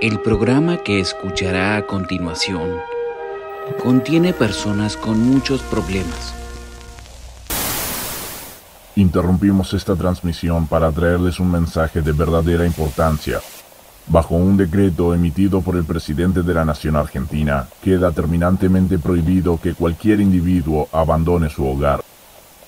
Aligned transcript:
El 0.00 0.18
programa 0.20 0.78
que 0.78 0.98
escuchará 0.98 1.76
a 1.76 1.86
continuación 1.86 2.70
contiene 3.82 4.32
personas 4.32 4.96
con 4.96 5.20
muchos 5.20 5.60
problemas. 5.60 6.34
Interrumpimos 8.96 9.74
esta 9.74 9.94
transmisión 9.96 10.66
para 10.66 10.90
traerles 10.90 11.38
un 11.38 11.50
mensaje 11.50 12.00
de 12.00 12.12
verdadera 12.12 12.64
importancia. 12.64 13.42
Bajo 14.06 14.36
un 14.36 14.56
decreto 14.56 15.12
emitido 15.12 15.60
por 15.60 15.76
el 15.76 15.84
presidente 15.84 16.42
de 16.42 16.54
la 16.54 16.64
Nación 16.64 16.96
Argentina, 16.96 17.68
queda 17.82 18.10
terminantemente 18.10 18.98
prohibido 18.98 19.60
que 19.60 19.74
cualquier 19.74 20.22
individuo 20.22 20.88
abandone 20.92 21.50
su 21.50 21.66
hogar. 21.68 22.00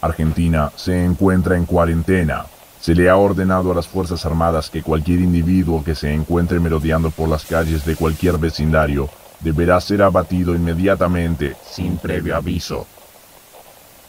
Argentina 0.02 0.70
se 0.76 1.02
encuentra 1.02 1.56
en 1.56 1.64
cuarentena 1.64 2.44
se 2.82 2.96
le 2.96 3.08
ha 3.08 3.16
ordenado 3.16 3.70
a 3.70 3.76
las 3.76 3.86
Fuerzas 3.86 4.26
Armadas 4.26 4.68
que 4.68 4.82
cualquier 4.82 5.20
individuo 5.20 5.84
que 5.84 5.94
se 5.94 6.12
encuentre 6.12 6.58
merodeando 6.58 7.12
por 7.12 7.28
las 7.28 7.44
calles 7.44 7.84
de 7.84 7.94
cualquier 7.94 8.38
vecindario 8.38 9.08
deberá 9.38 9.80
ser 9.80 10.02
abatido 10.02 10.52
inmediatamente, 10.52 11.54
sin 11.64 11.96
previo 11.96 12.34
aviso. 12.34 12.88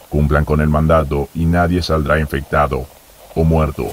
Cumplan 0.08 0.44
con 0.44 0.60
el 0.60 0.68
mandato 0.68 1.28
y 1.34 1.46
nadie 1.46 1.82
saldrá 1.82 2.18
infectado 2.18 2.84
o 3.36 3.44
muerto. 3.44 3.86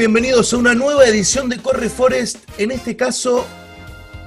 Bienvenidos 0.00 0.54
a 0.54 0.56
una 0.56 0.74
nueva 0.74 1.04
edición 1.04 1.50
de 1.50 1.58
Corre 1.58 1.90
Forest, 1.90 2.38
en 2.56 2.70
este 2.70 2.96
caso 2.96 3.46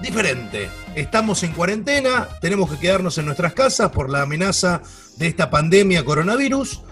diferente. 0.03 0.69
Estamos 0.93 1.41
en 1.41 1.51
cuarentena, 1.51 2.27
tenemos 2.39 2.69
que 2.69 2.77
quedarnos 2.77 3.17
en 3.17 3.25
nuestras 3.25 3.53
casas 3.53 3.89
por 3.89 4.11
la 4.11 4.21
amenaza 4.21 4.83
de 5.17 5.25
esta 5.25 5.49
pandemia 5.49 6.05
coronavirus, 6.05 6.83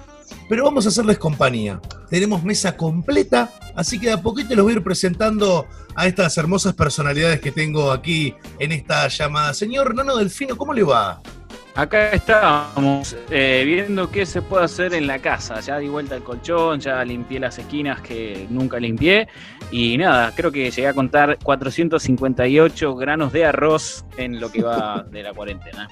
pero 0.49 0.63
vamos 0.63 0.87
a 0.87 0.89
hacerles 0.89 1.19
compañía. 1.19 1.79
Tenemos 2.09 2.43
mesa 2.43 2.75
completa, 2.75 3.53
así 3.75 3.99
que 3.99 4.07
de 4.07 4.13
a 4.13 4.21
poquito 4.23 4.55
los 4.55 4.63
voy 4.63 4.73
a 4.73 4.77
ir 4.77 4.83
presentando 4.83 5.67
a 5.93 6.07
estas 6.07 6.35
hermosas 6.39 6.73
personalidades 6.73 7.39
que 7.39 7.51
tengo 7.51 7.91
aquí 7.91 8.33
en 8.57 8.71
esta 8.71 9.07
llamada. 9.09 9.53
Señor 9.53 9.93
Nano 9.93 10.17
Delfino, 10.17 10.57
¿cómo 10.57 10.73
le 10.73 10.81
va? 10.81 11.21
Acá 11.73 12.11
estábamos 12.11 13.15
eh, 13.29 13.63
viendo 13.65 14.11
qué 14.11 14.25
se 14.25 14.41
puede 14.41 14.65
hacer 14.65 14.93
en 14.93 15.07
la 15.07 15.19
casa. 15.19 15.61
Ya 15.61 15.79
di 15.79 15.87
vuelta 15.87 16.17
el 16.17 16.23
colchón, 16.23 16.81
ya 16.81 17.03
limpié 17.05 17.39
las 17.39 17.57
esquinas 17.57 18.01
que 18.01 18.45
nunca 18.49 18.77
limpié. 18.77 19.29
Y 19.71 19.97
nada, 19.97 20.33
creo 20.35 20.51
que 20.51 20.69
llegué 20.69 20.87
a 20.87 20.93
contar 20.93 21.39
458 21.41 22.95
granos 22.95 23.31
de 23.31 23.45
arroz 23.45 24.05
en 24.17 24.41
lo 24.41 24.51
que 24.51 24.63
va 24.63 25.05
de 25.09 25.23
la 25.23 25.33
cuarentena. 25.33 25.87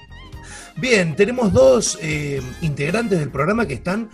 Bien, 0.76 1.16
tenemos 1.16 1.50
dos 1.52 1.98
eh, 2.02 2.42
integrantes 2.60 3.18
del 3.18 3.30
programa 3.30 3.66
que 3.66 3.74
están 3.74 4.10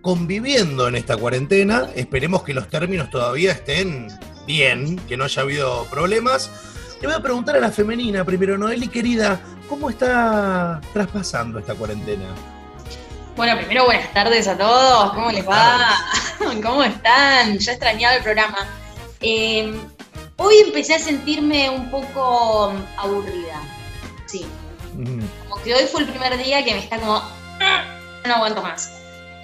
conviviendo 0.00 0.88
en 0.88 0.94
esta 0.96 1.18
cuarentena. 1.18 1.86
Esperemos 1.94 2.44
que 2.44 2.54
los 2.54 2.68
términos 2.68 3.10
todavía 3.10 3.52
estén 3.52 4.08
bien, 4.46 4.98
que 5.06 5.18
no 5.18 5.24
haya 5.24 5.42
habido 5.42 5.86
problemas. 5.90 6.73
Le 7.04 7.08
voy 7.08 7.16
a 7.18 7.20
preguntar 7.20 7.54
a 7.54 7.60
la 7.60 7.70
femenina 7.70 8.24
primero, 8.24 8.56
Noeli, 8.56 8.88
querida, 8.88 9.38
¿cómo 9.68 9.90
está 9.90 10.80
traspasando 10.94 11.58
esta 11.58 11.74
cuarentena? 11.74 12.24
Bueno, 13.36 13.58
primero 13.58 13.84
buenas 13.84 14.10
tardes 14.14 14.48
a 14.48 14.56
todos, 14.56 15.12
¿cómo 15.12 15.30
les 15.30 15.46
va? 15.46 15.98
¿Cómo 16.62 16.82
están? 16.82 17.58
Ya 17.58 17.72
he 17.72 17.74
extrañado 17.74 18.16
el 18.16 18.22
programa. 18.22 18.56
Em, 19.20 19.78
hoy 20.38 20.54
empecé 20.64 20.94
a 20.94 20.98
sentirme 20.98 21.68
un 21.68 21.90
poco 21.90 22.72
aburrida, 22.96 23.60
sí. 24.24 24.46
Como 24.94 25.62
que 25.62 25.74
hoy 25.74 25.84
fue 25.84 26.04
el 26.04 26.08
primer 26.08 26.42
día 26.42 26.64
que 26.64 26.72
me 26.72 26.78
está 26.78 26.98
como, 26.98 27.22
no 28.24 28.34
aguanto 28.34 28.62
más. 28.62 28.90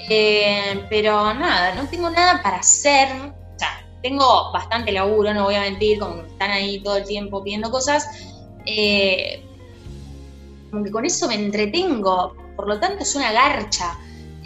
Eh, 0.09 0.87
pero 0.89 1.35
nada, 1.35 1.75
no 1.75 1.87
tengo 1.91 2.09
nada 2.09 2.43
para 2.43 2.57
hacer, 2.57 3.35
tengo 4.03 4.53
bastante 4.53 4.93
laburo, 4.93 5.35
no 5.35 5.45
voy 5.45 5.55
a 5.55 5.63
mentir, 5.63 5.99
como 5.99 6.23
que 6.23 6.29
están 6.29 6.51
ahí 6.51 6.81
todo 6.81 6.97
el 6.97 7.05
tiempo 7.05 7.43
pidiendo 7.43 7.71
cosas. 7.71 8.07
Eh, 8.67 9.45
como 10.71 10.85
que 10.85 10.91
con 10.91 11.05
eso 11.05 11.29
me 11.29 11.35
entretengo, 11.35 12.35
por 12.57 12.69
lo 12.69 12.79
tanto 12.79 13.03
es 13.03 13.15
una 13.15 13.33
garcha. 13.33 13.99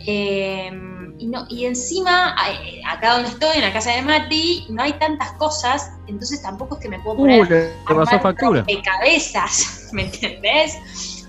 Eh, 0.06 0.70
y, 1.18 1.26
no, 1.26 1.46
y 1.48 1.66
encima, 1.66 2.34
eh, 2.50 2.80
acá 2.86 3.14
donde 3.14 3.28
estoy, 3.28 3.56
en 3.56 3.62
la 3.62 3.72
casa 3.72 3.92
de 3.92 4.02
Mati, 4.02 4.66
no 4.70 4.82
hay 4.82 4.94
tantas 4.94 5.32
cosas, 5.32 5.92
entonces 6.06 6.42
tampoco 6.42 6.76
es 6.76 6.82
que 6.82 6.88
me 6.88 6.98
puedo 7.00 7.18
poner 7.18 7.42
uh, 7.42 8.06
factura. 8.06 8.62
de 8.62 8.82
cabezas, 8.82 9.88
¿me 9.92 10.06
entendés? 10.06 10.76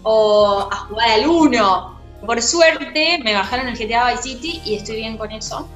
O 0.03 0.68
a 0.72 0.75
jugar 0.75 1.09
al 1.12 1.28
uno. 1.28 1.96
Por 2.25 2.42
suerte 2.42 3.19
me 3.24 3.34
bajaron 3.34 3.68
el 3.68 3.78
GTA 3.78 4.12
Vice 4.12 4.24
City 4.24 4.62
y 4.66 4.75
estoy 4.75 4.97
bien 4.97 5.18
con 5.18 5.31
eso. 5.31 5.68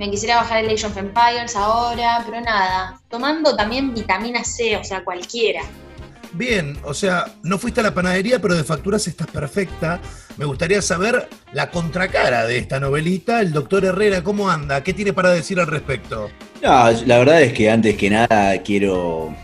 Me 0.00 0.10
quisiera 0.10 0.36
bajar 0.36 0.64
el 0.64 0.70
Age 0.70 0.86
of 0.86 0.96
Empires 0.96 1.54
ahora, 1.54 2.22
pero 2.24 2.40
nada. 2.40 2.98
Tomando 3.10 3.54
también 3.54 3.92
vitamina 3.92 4.42
C, 4.42 4.74
o 4.78 4.82
sea, 4.82 5.04
cualquiera. 5.04 5.60
Bien, 6.32 6.78
o 6.84 6.94
sea, 6.94 7.26
no 7.42 7.58
fuiste 7.58 7.80
a 7.80 7.82
la 7.82 7.92
panadería, 7.92 8.40
pero 8.40 8.54
de 8.54 8.64
facturas 8.64 9.06
estás 9.06 9.26
perfecta. 9.26 10.00
Me 10.38 10.46
gustaría 10.46 10.80
saber 10.80 11.28
la 11.52 11.70
contracara 11.70 12.46
de 12.46 12.56
esta 12.56 12.80
novelita. 12.80 13.42
El 13.42 13.52
doctor 13.52 13.84
Herrera, 13.84 14.24
¿cómo 14.24 14.48
anda? 14.48 14.82
¿Qué 14.82 14.94
tiene 14.94 15.12
para 15.12 15.32
decir 15.32 15.60
al 15.60 15.66
respecto? 15.66 16.30
No, 16.62 16.90
la 17.04 17.18
verdad 17.18 17.42
es 17.42 17.52
que 17.52 17.70
antes 17.70 17.94
que 17.98 18.08
nada 18.08 18.62
quiero 18.62 19.36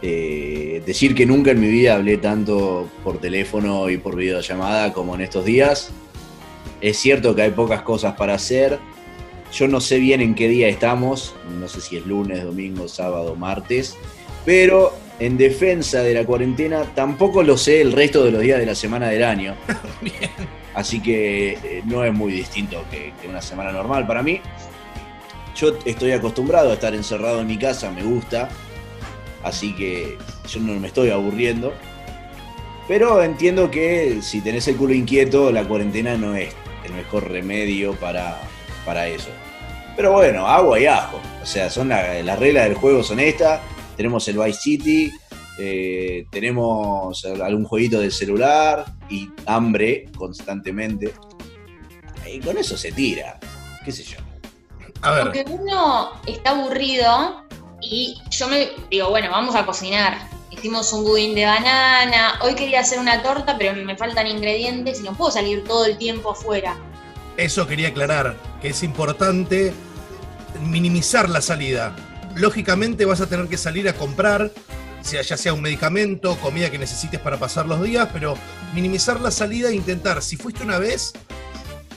eh, 0.00 0.82
decir 0.86 1.14
que 1.14 1.26
nunca 1.26 1.50
en 1.50 1.60
mi 1.60 1.68
vida 1.68 1.96
hablé 1.96 2.16
tanto 2.16 2.88
por 3.04 3.18
teléfono 3.18 3.90
y 3.90 3.98
por 3.98 4.16
videollamada 4.16 4.90
como 4.94 5.16
en 5.16 5.20
estos 5.20 5.44
días. 5.44 5.90
Es 6.80 6.96
cierto 6.96 7.34
que 7.34 7.42
hay 7.42 7.50
pocas 7.50 7.82
cosas 7.82 8.14
para 8.14 8.32
hacer, 8.32 8.78
yo 9.52 9.68
no 9.68 9.80
sé 9.80 9.98
bien 9.98 10.20
en 10.20 10.34
qué 10.34 10.48
día 10.48 10.68
estamos, 10.68 11.34
no 11.58 11.68
sé 11.68 11.80
si 11.80 11.96
es 11.96 12.06
lunes, 12.06 12.44
domingo, 12.44 12.88
sábado, 12.88 13.34
martes, 13.34 13.96
pero 14.44 14.92
en 15.18 15.36
defensa 15.36 16.02
de 16.02 16.14
la 16.14 16.24
cuarentena 16.24 16.84
tampoco 16.94 17.42
lo 17.42 17.56
sé 17.56 17.80
el 17.80 17.92
resto 17.92 18.24
de 18.24 18.30
los 18.30 18.40
días 18.40 18.58
de 18.58 18.66
la 18.66 18.74
semana 18.74 19.08
del 19.08 19.24
año. 19.24 19.56
Así 20.74 21.00
que 21.00 21.52
eh, 21.54 21.82
no 21.86 22.04
es 22.04 22.12
muy 22.12 22.32
distinto 22.32 22.84
que, 22.90 23.12
una 23.28 23.42
semana 23.42 23.72
normal 23.72 24.06
para 24.06 24.22
mí. 24.22 24.40
Yo 25.56 25.76
estoy 25.84 26.12
acostumbrado 26.12 26.70
a 26.70 26.74
estar 26.74 26.94
encerrado 26.94 27.40
en 27.40 27.48
mi 27.48 27.58
casa, 27.58 27.90
me 27.90 28.04
gusta, 28.04 28.48
así 29.42 29.74
que 29.74 30.16
yo 30.48 30.60
no 30.60 30.78
me 30.78 30.86
estoy 30.86 31.10
aburriendo. 31.10 31.74
Pero 32.86 33.24
entiendo 33.24 33.68
que 33.68 34.22
si 34.22 34.40
tenés 34.40 34.68
el 34.68 34.76
culo 34.76 34.94
inquieto, 34.94 35.50
la 35.50 35.66
cuarentena 35.66 36.16
no 36.16 36.36
es 36.36 36.54
el 36.84 36.92
mejor 36.92 37.28
remedio 37.28 37.94
para, 37.94 38.40
para 38.88 39.06
eso. 39.06 39.28
Pero 39.96 40.12
bueno, 40.12 40.46
agua 40.46 40.80
y 40.80 40.86
ajo. 40.86 41.20
O 41.42 41.44
sea, 41.44 41.68
son 41.68 41.90
las 41.90 42.38
reglas 42.38 42.64
del 42.64 42.74
juego 42.74 43.02
son 43.02 43.20
estas. 43.20 43.60
Tenemos 43.98 44.26
el 44.28 44.38
Vice 44.38 44.60
City, 44.60 45.12
eh, 45.58 46.24
tenemos 46.30 47.22
algún 47.26 47.64
jueguito 47.64 48.00
de 48.00 48.10
celular 48.10 48.86
y 49.10 49.28
hambre 49.44 50.06
constantemente. 50.16 51.12
Y 52.32 52.40
con 52.40 52.56
eso 52.56 52.78
se 52.78 52.92
tira, 52.92 53.38
qué 53.84 53.92
sé 53.92 54.04
yo. 54.04 54.16
A 55.02 55.12
ver. 55.12 55.24
Porque 55.24 55.44
uno 55.50 56.12
está 56.26 56.52
aburrido 56.52 57.44
y 57.82 58.16
yo 58.30 58.48
me 58.48 58.70
digo, 58.90 59.10
bueno, 59.10 59.30
vamos 59.30 59.54
a 59.54 59.66
cocinar. 59.66 60.16
Hicimos 60.50 60.90
un 60.94 61.04
budín 61.04 61.34
de 61.34 61.44
banana, 61.44 62.38
hoy 62.42 62.54
quería 62.54 62.80
hacer 62.80 62.98
una 62.98 63.22
torta, 63.22 63.58
pero 63.58 63.74
me 63.84 63.96
faltan 63.98 64.26
ingredientes 64.26 65.00
y 65.00 65.02
no 65.02 65.12
puedo 65.12 65.30
salir 65.30 65.64
todo 65.64 65.84
el 65.84 65.98
tiempo 65.98 66.30
afuera. 66.30 66.74
Eso 67.38 67.68
quería 67.68 67.88
aclarar, 67.88 68.36
que 68.60 68.70
es 68.70 68.82
importante 68.82 69.72
minimizar 70.60 71.30
la 71.30 71.40
salida. 71.40 71.94
Lógicamente 72.34 73.04
vas 73.04 73.20
a 73.20 73.28
tener 73.28 73.46
que 73.46 73.56
salir 73.56 73.88
a 73.88 73.92
comprar, 73.92 74.50
ya 75.08 75.22
sea 75.22 75.52
un 75.52 75.62
medicamento, 75.62 76.36
comida 76.38 76.68
que 76.68 76.78
necesites 76.78 77.20
para 77.20 77.38
pasar 77.38 77.66
los 77.66 77.80
días, 77.80 78.08
pero 78.12 78.36
minimizar 78.74 79.20
la 79.20 79.30
salida 79.30 79.68
e 79.68 79.74
intentar, 79.76 80.20
si 80.20 80.36
fuiste 80.36 80.64
una 80.64 80.78
vez, 80.78 81.12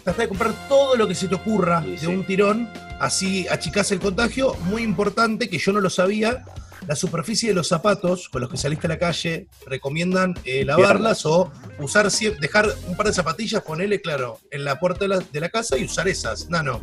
tratar 0.04 0.22
de 0.22 0.28
comprar 0.28 0.54
todo 0.70 0.96
lo 0.96 1.08
que 1.08 1.16
se 1.16 1.28
te 1.28 1.34
ocurra 1.34 1.82
de 1.82 2.06
un 2.06 2.24
tirón, 2.24 2.70
así 3.00 3.48
achicás 3.48 3.92
el 3.92 4.00
contagio. 4.00 4.54
Muy 4.66 4.84
importante, 4.84 5.50
que 5.50 5.58
yo 5.58 5.74
no 5.74 5.82
lo 5.82 5.90
sabía, 5.90 6.46
la 6.88 6.96
superficie 6.96 7.50
de 7.50 7.56
los 7.56 7.68
zapatos 7.68 8.30
con 8.30 8.42
los 8.42 8.50
que 8.50 8.58
saliste 8.58 8.88
a 8.88 8.90
la 8.90 8.98
calle 8.98 9.48
recomiendan 9.66 10.36
eh, 10.46 10.66
lavarlas 10.66 11.26
o 11.26 11.52
usar, 11.80 12.10
dejar 12.12 12.68
un 12.88 12.96
par 12.96 13.08
de 13.08 13.14
zapatillas, 13.14 13.62
ponerle, 13.62 14.02
claro, 14.02 14.40
en 14.50 14.66
la 14.66 14.80
puerta 14.80 15.06
de 15.08 15.40
la, 15.40 15.50
casa 15.50 15.78
y 15.78 15.84
usar 15.84 16.08
esas. 16.08 16.50
Nano. 16.50 16.82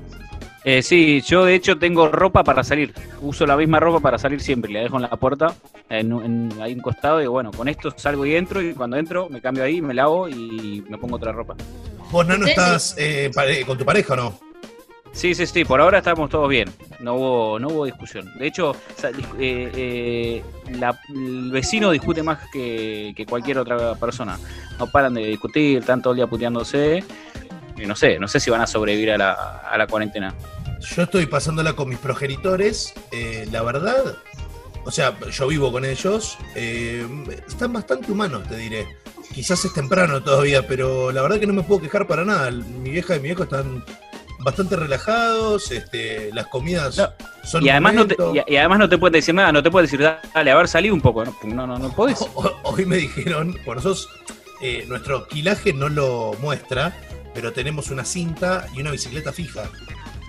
Eh, 0.65 0.83
sí, 0.83 1.23
yo 1.27 1.45
de 1.45 1.55
hecho 1.55 1.79
tengo 1.79 2.09
ropa 2.09 2.45
para 2.45 2.63
salir. 2.63 2.93
Uso 3.23 3.47
la 3.47 3.57
misma 3.57 3.81
ropa 3.81 4.01
para 4.01 4.19
salir 4.19 4.41
siempre. 4.41 4.73
La 4.73 4.81
dejo 4.81 4.97
en 4.97 5.03
la 5.03 5.17
puerta, 5.17 5.55
en, 5.89 6.53
ahí 6.61 6.75
un 6.75 6.81
costado. 6.81 7.23
Y 7.23 7.27
bueno, 7.27 7.51
con 7.53 7.69
esto 7.69 7.93
salgo 7.97 8.27
y 8.27 8.35
entro. 8.35 8.61
Y 8.61 8.75
cuando 8.75 8.97
entro, 8.97 9.29
me 9.31 9.41
cambio 9.41 9.65
ahí, 9.65 9.81
me 9.81 9.95
lavo 9.95 10.29
y 10.29 10.85
me 10.89 10.99
pongo 10.99 11.17
otra 11.17 11.33
ropa. 11.33 11.57
¿Vos, 12.11 12.27
Nano, 12.27 12.47
estás 12.47 12.95
eh, 12.99 13.31
con 13.67 13.79
tu 13.79 13.85
pareja 13.85 14.15
o 14.15 14.17
no? 14.17 14.48
Sí, 15.13 15.35
sí, 15.35 15.47
sí. 15.47 15.65
Por 15.65 15.81
ahora 15.81 15.99
estamos 15.99 16.31
todos 16.31 16.49
bien. 16.49 16.71
no 17.01 17.15
hubo, 17.15 17.59
no 17.59 17.69
hubo 17.69 17.85
discusión. 17.85 18.33
De 18.39 18.47
hecho, 18.47 18.75
eh, 19.39 19.71
eh, 19.75 20.43
el 21.09 21.51
vecino 21.51 21.91
discute 21.91 22.23
más 22.23 22.39
que, 22.53 23.27
cualquier 23.29 23.59
otra 23.59 23.95
persona. 23.95 24.39
No 24.79 24.87
paran 24.91 25.15
de 25.15 25.27
discutir, 25.27 25.79
están 25.79 26.03
todo 26.03 26.13
el 26.13 26.19
día 26.19 26.27
puteándose. 26.27 27.03
Y 27.77 27.87
no 27.87 27.95
sé, 27.95 28.19
no 28.19 28.29
sé 28.29 28.41
si 28.41 28.51
van 28.51 28.61
a 28.61 28.67
sobrevivir 28.67 29.13
a 29.13 29.19
la, 29.19 29.33
a 29.61 29.79
la 29.79 29.87
cuarentena. 29.87 30.35
Yo 30.81 31.03
estoy 31.03 31.27
pasándola 31.27 31.75
con 31.75 31.89
mis 31.89 31.99
progenitores. 31.99 32.95
Eh, 33.13 33.47
la 33.51 33.63
verdad, 33.63 34.17
o 34.85 34.91
sea, 34.91 35.17
yo 35.31 35.49
vivo 35.49 35.73
con 35.73 35.85
ellos. 35.85 36.39
están 36.55 37.73
bastante 37.73 38.13
humanos, 38.13 38.49
te 38.49 38.57
diré. 38.57 38.87
Quizás 39.35 39.65
es 39.65 39.73
temprano 39.73 40.23
todavía, 40.23 40.67
pero 40.67 41.13
la 41.13 41.23
verdad 41.23 41.39
que 41.39 41.47
no 41.47 41.53
me 41.53 41.63
puedo 41.63 41.81
quejar 41.81 42.07
para 42.07 42.25
nada. 42.25 42.51
Mi 42.51 42.91
vieja 42.91 43.17
y 43.17 43.21
mi 43.21 43.27
viejo 43.27 43.45
están 43.45 43.85
bastante 44.49 44.77
relajados, 44.77 45.71
este, 45.71 46.31
las 46.33 46.47
comidas 46.47 46.97
son 47.45 47.63
y 47.63 47.69
además, 47.69 47.95
no 47.95 48.07
te, 48.07 48.17
y, 48.47 48.57
además 48.57 48.79
no 48.79 48.89
te 48.89 48.97
puede 48.97 49.19
decir 49.19 49.35
nada, 49.35 49.53
no 49.53 49.63
te 49.63 49.71
puede 49.71 49.85
decir, 49.85 50.01
dale, 50.01 50.51
a 50.51 50.57
ver, 50.57 50.69
salí 50.69 50.89
un 50.91 51.03
poco, 51.03 51.25
no, 51.45 51.67
no, 51.67 51.79
no, 51.79 51.93
podés. 51.93 52.19
Hoy 52.63 52.87
me 52.87 52.97
dijeron, 52.97 53.59
por 53.67 53.77
nosotros, 53.77 54.09
eh, 54.63 54.87
nuestro 54.89 55.29
quilaje 55.29 55.75
no 55.75 55.91
lo 55.91 56.35
muestra, 56.41 56.97
pero 57.35 57.53
tenemos 57.53 57.91
una 57.91 58.07
cinta 58.07 58.67
y 58.75 58.81
una 58.81 58.91
bicicleta 58.91 59.33
fija. 59.33 59.65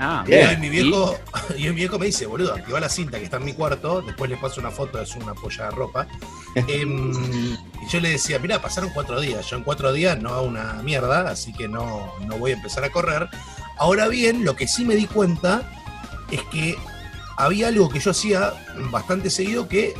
Ah, 0.01 0.23
bien. 0.25 0.51
Y 0.53 0.57
mi 0.57 0.69
viejo, 0.69 1.17
¿Y? 1.57 1.63
mi 1.63 1.71
viejo 1.71 1.97
me 1.97 2.07
dice, 2.07 2.25
boludo, 2.25 2.55
va 2.73 2.79
la 2.79 2.89
cinta 2.89 3.19
que 3.19 3.25
está 3.25 3.37
en 3.37 3.45
mi 3.45 3.53
cuarto, 3.53 4.01
después 4.01 4.29
le 4.29 4.37
paso 4.37 4.59
una 4.59 4.71
foto, 4.71 5.01
es 5.01 5.15
una 5.15 5.33
polla 5.33 5.65
de 5.65 5.71
ropa. 5.71 6.07
Em, 6.67 7.11
y 7.13 7.89
yo 7.89 7.99
le 7.99 8.09
decía, 8.09 8.39
mira, 8.39 8.61
pasaron 8.61 8.89
cuatro 8.93 9.19
días, 9.21 9.47
yo 9.49 9.57
en 9.57 9.63
cuatro 9.63 9.93
días 9.93 10.19
no 10.19 10.33
hago 10.33 10.47
una 10.47 10.73
mierda, 10.83 11.29
así 11.29 11.53
que 11.53 11.67
no, 11.67 12.13
no 12.25 12.37
voy 12.37 12.51
a 12.51 12.55
empezar 12.55 12.83
a 12.83 12.89
correr. 12.89 13.29
Ahora 13.79 14.07
bien, 14.09 14.43
lo 14.43 14.55
que 14.55 14.67
sí 14.67 14.83
me 14.83 14.95
di 14.95 15.07
cuenta 15.07 15.63
es 16.29 16.41
que 16.43 16.77
había 17.37 17.69
algo 17.69 17.89
que 17.89 17.99
yo 17.99 18.11
hacía 18.11 18.53
bastante 18.91 19.29
seguido 19.29 19.69
que 19.69 19.93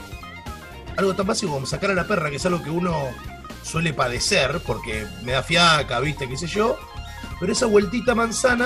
algo 0.98 1.16
tan 1.16 1.26
básico 1.26 1.54
como 1.54 1.66
sacar 1.66 1.92
a 1.92 1.94
la 1.94 2.06
perra, 2.06 2.30
que 2.30 2.36
es 2.36 2.46
algo 2.46 2.62
que 2.62 2.70
uno 2.70 2.94
suele 3.64 3.94
padecer 3.94 4.62
porque 4.66 5.08
me 5.24 5.32
da 5.32 5.44
fiaca, 5.44 6.00
viste, 6.02 6.28
qué 6.28 6.38
sé 6.38 6.48
yo. 6.48 6.78
Pero 7.40 7.54
esa 7.54 7.68
vueltita 7.68 8.14
manzana 8.14 8.66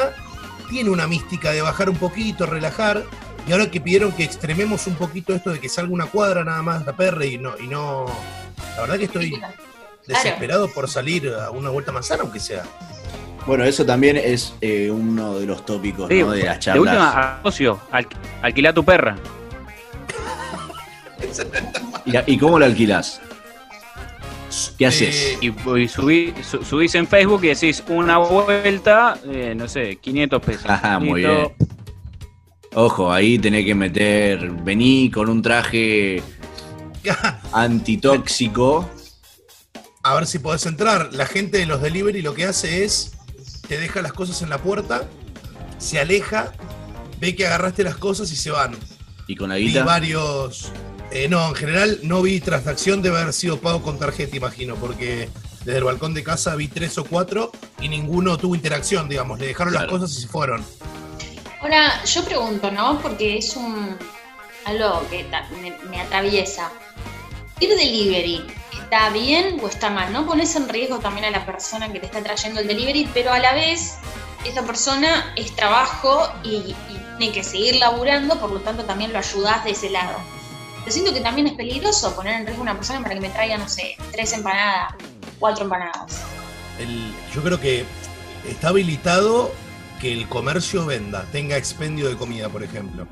tiene 0.67 0.89
una 0.89 1.05
mística 1.05 1.51
de 1.51 1.61
bajar 1.61 1.91
un 1.91 1.97
poquito, 1.97 2.47
relajar. 2.47 3.03
Y 3.47 3.51
ahora 3.51 3.69
que 3.69 3.79
pidieron 3.79 4.13
que 4.13 4.23
extrememos 4.23 4.87
un 4.87 4.95
poquito 4.95 5.35
esto 5.35 5.51
de 5.51 5.59
que 5.59 5.69
salga 5.69 5.93
una 5.93 6.07
cuadra 6.07 6.43
nada 6.43 6.63
más 6.63 6.85
la 6.85 6.95
perra 6.95 7.25
y 7.25 7.37
no, 7.37 7.53
y 7.59 7.67
no. 7.67 8.05
La 8.75 8.81
verdad 8.81 8.97
que 8.97 9.05
estoy 9.05 9.39
desesperado 10.07 10.71
por 10.73 10.89
salir 10.89 11.29
a 11.29 11.51
una 11.51 11.69
vuelta 11.69 11.91
manzana, 11.91 12.23
aunque 12.23 12.39
sea. 12.39 12.63
Bueno, 13.45 13.65
eso 13.65 13.85
también 13.85 14.15
es 14.15 14.53
eh, 14.61 14.89
uno 14.89 15.37
de 15.37 15.45
los 15.45 15.65
tópicos 15.65 16.07
de 16.07 16.23
las 16.23 16.59
charlas. 16.59 16.75
De 16.75 16.79
última, 16.79 17.39
socio, 17.43 17.79
alquila 18.41 18.73
tu 18.73 18.85
perra. 18.85 19.17
¿Y, 22.27 22.37
cómo 22.37 22.59
la 22.59 22.67
alquilás? 22.67 23.19
¿Qué 24.77 24.85
haces? 24.85 25.37
Eh, 25.41 25.53
y, 25.77 25.87
subís 25.87 26.95
en 26.95 27.07
Facebook 27.07 27.43
y 27.43 27.47
decís 27.47 27.83
una 27.87 28.17
vuelta, 28.17 29.17
eh, 29.25 29.53
no 29.55 29.67
sé, 29.67 29.97
500 29.97 30.41
pesos. 30.41 30.69
Ajá, 30.69 30.99
muy 30.99 31.21
bien. 31.21 31.53
Ojo, 32.75 33.11
ahí 33.11 33.37
tenés 33.39 33.65
que 33.65 33.75
meter, 33.75 34.49
vení 34.49 35.11
con 35.11 35.29
un 35.29 35.41
traje 35.41 36.21
antitóxico. 37.51 38.89
A 40.01 40.15
ver 40.15 40.27
si 40.27 40.39
podés 40.39 40.65
entrar. 40.65 41.13
La 41.13 41.25
gente 41.25 41.57
de 41.57 41.65
los 41.65 41.81
delivery 41.81 42.21
lo 42.21 42.33
que 42.33 42.45
hace 42.45 42.83
es 42.83 43.13
te 43.67 43.77
deja 43.77 44.01
las 44.01 44.13
cosas 44.13 44.41
en 44.41 44.49
la 44.49 44.57
puerta, 44.57 45.07
se 45.77 45.99
aleja, 45.99 46.51
ve 47.19 47.35
que 47.35 47.45
agarraste 47.47 47.83
las 47.83 47.97
cosas 47.97 48.31
y 48.31 48.35
se 48.35 48.51
van. 48.51 48.75
¿Y 49.27 49.35
con 49.35 49.49
la 49.49 49.57
guita? 49.57 49.81
Vi 49.81 49.85
varios. 49.85 50.71
Eh, 51.11 51.27
no, 51.27 51.49
en 51.49 51.55
general 51.55 51.99
no 52.03 52.21
vi 52.21 52.39
transacción, 52.39 53.01
debe 53.01 53.19
haber 53.19 53.33
sido 53.33 53.59
pago 53.59 53.81
con 53.83 53.99
tarjeta, 53.99 54.35
imagino, 54.35 54.75
porque 54.75 55.29
desde 55.63 55.77
el 55.77 55.83
balcón 55.83 56.13
de 56.13 56.23
casa 56.23 56.55
vi 56.55 56.67
tres 56.67 56.97
o 56.97 57.05
cuatro 57.05 57.51
y 57.79 57.87
ninguno 57.87 58.37
tuvo 58.37 58.55
interacción, 58.55 59.07
digamos. 59.07 59.39
Le 59.39 59.47
dejaron 59.47 59.73
las 59.73 59.85
cosas 59.85 60.11
y 60.17 60.21
se 60.21 60.27
fueron. 60.27 60.65
Ahora, 61.61 62.03
yo 62.03 62.25
pregunto, 62.25 62.71
¿no? 62.71 62.99
Porque 62.99 63.37
es 63.37 63.55
un 63.55 63.95
algo 64.65 65.07
que 65.09 65.25
me, 65.61 65.77
me 65.89 66.01
atraviesa. 66.01 66.71
Ir 67.59 67.69
delivery, 67.69 68.43
está 68.93 69.09
bien 69.09 69.59
o 69.63 69.67
está 69.67 69.89
mal. 69.89 70.13
No 70.13 70.27
pones 70.27 70.55
en 70.55 70.69
riesgo 70.69 70.99
también 70.99 71.25
a 71.25 71.31
la 71.31 71.47
persona 71.47 71.91
que 71.91 71.99
te 71.99 72.05
está 72.05 72.21
trayendo 72.21 72.59
el 72.59 72.67
delivery, 72.67 73.09
pero 73.11 73.31
a 73.31 73.39
la 73.39 73.51
vez 73.53 73.95
esa 74.45 74.63
persona 74.63 75.33
es 75.35 75.55
trabajo 75.55 76.29
y, 76.43 76.75
tiene 77.17 77.33
que 77.33 77.43
seguir 77.43 77.75
laburando, 77.75 78.39
por 78.39 78.51
lo 78.51 78.59
tanto 78.59 78.85
también 78.85 79.13
lo 79.13 79.19
ayudas 79.19 79.63
de 79.63 79.71
ese 79.71 79.89
lado. 79.89 80.17
Yo 80.85 80.91
siento 80.91 81.13
que 81.13 81.21
también 81.21 81.47
es 81.47 81.53
peligroso 81.53 82.15
poner 82.15 82.39
en 82.39 82.45
riesgo 82.45 82.61
a 82.61 82.63
una 82.63 82.75
persona 82.75 83.01
para 83.01 83.15
que 83.15 83.21
me 83.21 83.29
traiga, 83.29 83.57
no 83.57 83.69
sé, 83.69 83.95
tres 84.11 84.33
empanadas, 84.33 84.95
cuatro 85.39 85.63
empanadas. 85.63 86.21
yo 87.33 87.43
creo 87.43 87.59
que 87.59 87.85
está 88.47 88.69
habilitado 88.69 89.51
que 90.01 90.11
el 90.11 90.27
comercio 90.27 90.85
venda, 90.85 91.25
tenga 91.31 91.57
expendio 91.57 92.09
de 92.09 92.17
comida, 92.17 92.49
por 92.49 92.63
ejemplo. 92.63 93.07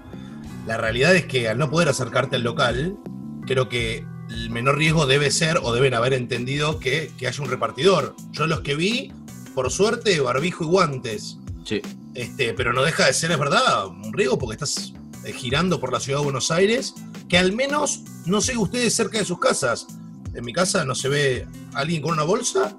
La 0.67 0.77
realidad 0.77 1.15
es 1.15 1.25
que 1.25 1.47
al 1.47 1.57
no 1.57 1.69
poder 1.69 1.89
acercarte 1.89 2.35
al 2.35 2.43
local, 2.43 2.97
creo 3.45 3.69
que 3.69 4.05
el 4.31 4.49
menor 4.49 4.77
riesgo 4.77 5.05
debe 5.05 5.29
ser 5.29 5.59
o 5.61 5.73
deben 5.73 5.93
haber 5.93 6.13
entendido 6.13 6.79
que, 6.79 7.11
haya 7.19 7.43
un 7.43 7.49
repartidor. 7.49 8.15
Yo 8.31 8.47
los 8.47 8.61
que 8.61 8.75
vi, 8.75 9.11
por 9.53 9.69
suerte, 9.71 10.19
barbijo 10.21 10.63
y 10.63 10.67
guantes. 10.67 11.37
Sí. 11.65 11.81
Este, 12.13 12.53
pero 12.53 12.73
no 12.73 12.81
deja 12.83 13.05
de 13.05 13.13
ser, 13.13 13.31
es 13.31 13.39
verdad, 13.39 13.87
un 13.87 14.13
riesgo 14.13 14.37
porque 14.37 14.53
estás 14.53 14.93
eh, 15.25 15.33
girando 15.33 15.79
por 15.79 15.91
la 15.91 15.99
ciudad 15.99 16.19
de 16.19 16.25
Buenos 16.25 16.49
Aires, 16.49 16.93
que 17.27 17.37
al 17.37 17.51
menos 17.51 18.03
no 18.25 18.41
sé 18.41 18.57
ustedes 18.57 18.95
cerca 18.95 19.19
de 19.19 19.25
sus 19.25 19.39
casas. 19.39 19.87
En 20.33 20.45
mi 20.45 20.53
casa 20.53 20.85
no 20.85 20.95
se 20.95 21.09
ve 21.09 21.47
alguien 21.73 22.01
con 22.01 22.13
una 22.13 22.23
bolsa 22.23 22.77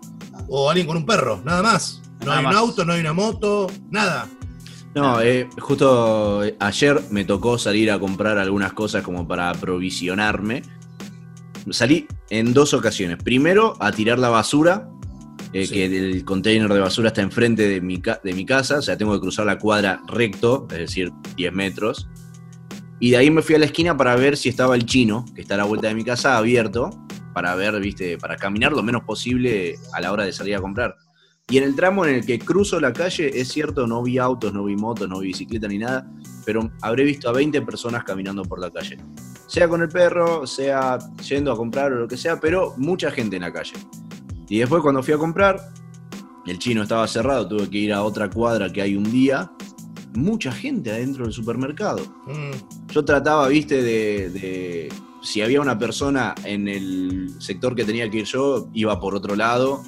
o 0.49 0.71
alguien 0.71 0.87
con 0.87 0.97
un 0.97 1.07
perro, 1.07 1.43
nada 1.45 1.63
más. 1.63 2.01
No 2.25 2.33
hay 2.33 2.45
un 2.45 2.55
auto, 2.55 2.85
no 2.85 2.93
hay 2.93 3.01
una 3.01 3.13
moto, 3.13 3.71
nada. 3.91 4.29
No, 4.95 5.21
eh, 5.21 5.49
justo 5.59 6.43
ayer 6.59 7.03
me 7.11 7.25
tocó 7.25 7.59
salir 7.59 7.91
a 7.91 7.99
comprar 7.99 8.39
algunas 8.39 8.73
cosas 8.73 9.03
como 9.03 9.27
para 9.27 9.51
aprovisionarme 9.51 10.63
salí 11.71 12.07
en 12.31 12.53
dos 12.53 12.75
ocasiones. 12.75 13.19
Primero, 13.23 13.75
a 13.81 13.93
tirar 13.93 14.19
la 14.19 14.29
basura, 14.29 14.89
eh, 15.53 15.69
que 15.69 15.85
el 15.85 16.25
container 16.25 16.73
de 16.73 16.81
basura 16.81 17.09
está 17.09 17.23
enfrente 17.23 17.69
de 17.69 17.81
mi, 17.81 18.01
de 18.01 18.33
mi 18.33 18.47
casa, 18.47 18.79
o 18.79 18.83
sea, 18.83 18.97
tengo 18.97 19.13
que 19.13 19.21
cruzar 19.21 19.47
la 19.47 19.59
cuadra 19.59 20.01
recto, 20.09 20.67
es 20.71 20.79
decir, 20.79 21.13
10 21.37 21.53
metros. 21.53 22.09
Y 22.99 23.11
de 23.11 23.17
ahí 23.17 23.31
me 23.31 23.43
fui 23.43 23.55
a 23.55 23.59
la 23.59 23.67
esquina 23.67 23.97
para 23.97 24.17
ver 24.17 24.37
si 24.37 24.49
estaba 24.49 24.75
el 24.75 24.87
chino, 24.87 25.25
que 25.35 25.43
está 25.43 25.55
a 25.55 25.59
la 25.59 25.65
vuelta 25.65 25.89
de 25.89 25.95
mi 25.95 26.05
casa, 26.05 26.37
abierto, 26.37 26.91
para 27.35 27.55
ver, 27.55 27.81
viste, 27.81 28.19
para 28.19 28.37
caminar 28.37 28.73
lo 28.73 28.83
menos 28.83 29.03
posible 29.05 29.77
a 29.93 30.01
la 30.01 30.13
hora 30.13 30.25
de 30.25 30.33
salir 30.33 30.57
a 30.57 30.61
comprar. 30.61 30.97
Y 31.49 31.59
en 31.59 31.65
el 31.65 31.75
tramo 31.75 32.07
en 32.07 32.15
el 32.15 32.27
que 32.27 32.39
cruzo 32.39 32.81
la 32.81 32.93
calle, 32.93 33.31
es 33.35 33.49
cierto, 33.49 33.87
no 33.87 34.03
vi 34.03 34.19
autos, 34.19 34.55
no 34.55 34.65
vi 34.65 34.77
motos, 34.77 35.09
no 35.09 35.19
vi 35.19 35.29
bicicleta 35.29 35.69
ni 35.69 35.79
nada, 35.79 36.09
pero 36.47 36.71
habré 36.81 37.05
visto 37.05 37.29
a 37.29 37.33
20 37.33 37.61
personas 37.63 38.05
caminando 38.05 38.43
por 38.45 38.61
la 38.61 38.71
calle. 38.71 38.99
Sea 39.53 39.69
con 39.69 39.83
el 39.83 39.89
perro, 39.91 40.47
sea 40.47 40.99
yendo 41.29 41.53
a 41.53 41.57
comprar 41.57 41.93
o 41.93 41.97
lo 41.97 42.09
que 42.09 42.17
sea, 42.17 42.41
pero 42.41 42.73
mucha 42.79 43.11
gente 43.11 43.37
en 43.37 43.43
la 43.43 43.53
calle. 43.53 43.75
Y 44.49 44.61
después 44.61 44.81
cuando 44.81 45.03
fui 45.03 45.13
a 45.13 45.19
comprar, 45.19 45.61
el 46.47 46.59
chino 46.59 46.83
estaba 46.83 47.07
cerrado, 47.07 47.47
tuve 47.47 47.69
que 47.69 47.77
ir 47.77 47.93
a 47.93 48.03
otra 48.03 48.31
cuadra 48.31 48.73
que 48.73 48.81
hay 48.81 48.97
un 48.97 49.05
día. 49.13 49.53
Mucha 50.15 50.53
gente 50.53 50.91
adentro 50.91 51.25
del 51.25 51.35
supermercado. 51.35 52.03
Mm. 52.27 52.93
Yo 52.93 53.05
trataba, 53.05 53.49
viste, 53.49 53.83
de, 53.83 54.31
de 54.31 54.89
si 55.21 55.43
había 55.43 55.61
una 55.61 55.79
persona 55.79 56.35
en 56.45 56.67
el 56.67 57.35
sector 57.39 57.77
que 57.77 57.85
tenía 57.85 58.09
que 58.09 58.21
ir 58.21 58.25
yo, 58.25 58.71
iba 58.73 58.99
por 58.99 59.15
otro 59.15 59.37
lado 59.37 59.83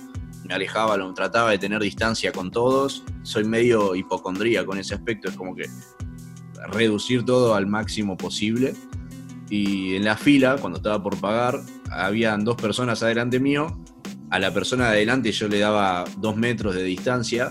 me 0.44 0.52
alejaba, 0.52 0.99
lo 0.99 1.12
trataba 1.14 1.52
de 1.52 1.59
tener 1.59 1.80
distancia 1.80 2.30
con 2.30 2.50
todos. 2.50 3.02
Soy 3.23 3.44
medio 3.44 3.94
hipocondría 3.94 4.66
con 4.66 4.76
ese 4.76 4.94
aspecto, 4.94 5.30
es 5.30 5.37
como 5.37 5.54
que 5.54 5.64
reducir 6.68 7.25
todo 7.25 7.54
al 7.54 7.66
máximo 7.66 8.18
posible. 8.18 8.75
Y 9.50 9.96
en 9.96 10.04
la 10.04 10.16
fila, 10.16 10.56
cuando 10.60 10.78
estaba 10.78 11.02
por 11.02 11.18
pagar, 11.20 11.60
habían 11.90 12.44
dos 12.44 12.56
personas 12.56 13.02
adelante 13.02 13.38
mío. 13.38 13.78
A 14.30 14.38
la 14.38 14.52
persona 14.52 14.86
de 14.86 14.96
adelante 14.96 15.30
yo 15.32 15.48
le 15.48 15.58
daba 15.58 16.04
dos 16.16 16.36
metros 16.36 16.74
de 16.74 16.82
distancia 16.82 17.50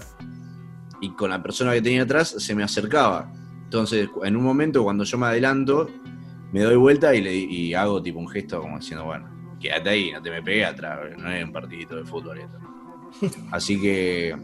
y 1.01 1.09
con 1.12 1.29
la 1.29 1.41
persona 1.41 1.73
que 1.73 1.81
tenía 1.81 2.03
atrás 2.03 2.35
se 2.38 2.55
me 2.55 2.63
acercaba. 2.63 3.31
Entonces, 3.63 4.09
en 4.23 4.35
un 4.35 4.43
momento, 4.43 4.83
cuando 4.83 5.03
yo 5.03 5.17
me 5.17 5.27
adelanto, 5.27 5.89
me 6.51 6.62
doy 6.62 6.75
vuelta 6.75 7.13
y, 7.15 7.21
le, 7.21 7.35
y 7.35 7.73
hago 7.73 8.01
tipo 8.01 8.19
un 8.19 8.29
gesto 8.29 8.62
como 8.62 8.77
diciendo, 8.77 9.05
bueno, 9.05 9.27
quédate 9.59 9.89
ahí, 9.89 10.12
no 10.12 10.21
te 10.21 10.29
me 10.29 10.41
pegues 10.41 10.67
atrás, 10.67 11.00
no 11.17 11.31
es 11.31 11.43
un 11.43 11.51
partidito 11.51 11.95
de 11.95 12.05
fútbol. 12.05 12.39
Así 13.51 13.81
que, 13.81 14.35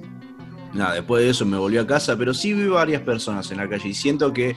nada, 0.73 0.95
después 0.95 1.23
de 1.23 1.29
eso 1.29 1.45
me 1.45 1.57
volví 1.57 1.77
a 1.77 1.85
casa, 1.85 2.17
pero 2.17 2.33
sí 2.33 2.53
vi 2.53 2.67
varias 2.67 3.01
personas 3.03 3.49
en 3.51 3.57
la 3.57 3.69
calle 3.69 3.89
y 3.89 3.93
siento 3.93 4.33
que 4.33 4.55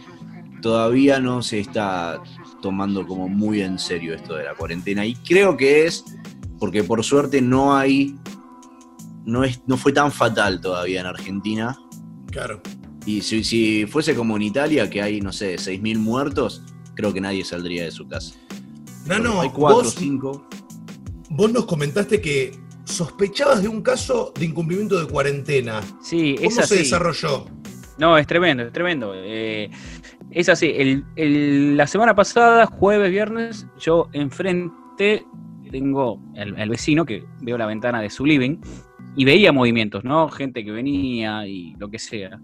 todavía 0.60 1.20
no 1.20 1.42
se 1.42 1.60
está 1.60 2.22
tomando 2.62 3.06
como 3.06 3.28
muy 3.28 3.60
en 3.60 3.78
serio 3.78 4.14
esto 4.14 4.34
de 4.34 4.44
la 4.44 4.54
cuarentena. 4.54 5.04
Y 5.04 5.14
creo 5.16 5.58
que 5.58 5.84
es 5.84 6.04
porque 6.58 6.82
por 6.84 7.04
suerte 7.04 7.42
no 7.42 7.76
hay, 7.76 8.16
no, 9.26 9.44
es, 9.44 9.60
no 9.66 9.76
fue 9.76 9.92
tan 9.92 10.10
fatal 10.10 10.60
todavía 10.60 11.00
en 11.00 11.06
Argentina. 11.06 11.76
Claro. 12.30 12.62
Y 13.04 13.20
si, 13.20 13.44
si 13.44 13.84
fuese 13.86 14.14
como 14.14 14.36
en 14.36 14.42
Italia, 14.42 14.88
que 14.88 15.02
hay, 15.02 15.20
no 15.20 15.32
sé, 15.32 15.56
6.000 15.56 15.98
muertos, 15.98 16.62
creo 16.94 17.12
que 17.12 17.20
nadie 17.20 17.44
saldría 17.44 17.84
de 17.84 17.90
su 17.90 18.06
casa. 18.06 18.34
Nano, 19.06 19.40
hay 19.40 19.50
4 19.50 19.76
o 19.76 19.82
vos, 19.82 19.94
5. 19.98 20.48
vos 21.30 21.52
nos 21.52 21.64
comentaste 21.66 22.20
que 22.20 22.56
sospechabas 22.84 23.62
de 23.62 23.68
un 23.68 23.82
caso 23.82 24.32
de 24.38 24.44
incumplimiento 24.44 25.00
de 25.00 25.06
cuarentena. 25.06 25.80
Sí, 26.00 26.36
¿Cómo 26.36 26.48
es 26.48 26.68
se 26.68 26.76
desarrolló? 26.76 27.46
No, 27.98 28.16
es 28.16 28.26
tremendo, 28.26 28.62
es 28.62 28.72
tremendo. 28.72 29.12
Eh, 29.14 29.70
es 30.32 30.48
así, 30.48 30.72
el- 30.76 31.04
el- 31.16 31.76
la 31.76 31.86
semana 31.86 32.14
pasada, 32.14 32.66
jueves, 32.66 33.10
viernes, 33.10 33.66
yo 33.78 34.08
enfrente 34.12 35.24
tengo 35.70 36.20
el, 36.34 36.58
el 36.58 36.68
vecino 36.68 37.06
que 37.06 37.24
veo 37.40 37.56
la 37.56 37.64
ventana 37.66 38.00
de 38.02 38.10
su 38.10 38.26
living 38.26 38.58
y 39.16 39.24
veía 39.24 39.52
movimientos, 39.52 40.04
¿no? 40.04 40.28
Gente 40.28 40.64
que 40.64 40.70
venía 40.70 41.46
y 41.46 41.74
lo 41.78 41.88
que 41.90 41.98
sea. 41.98 42.38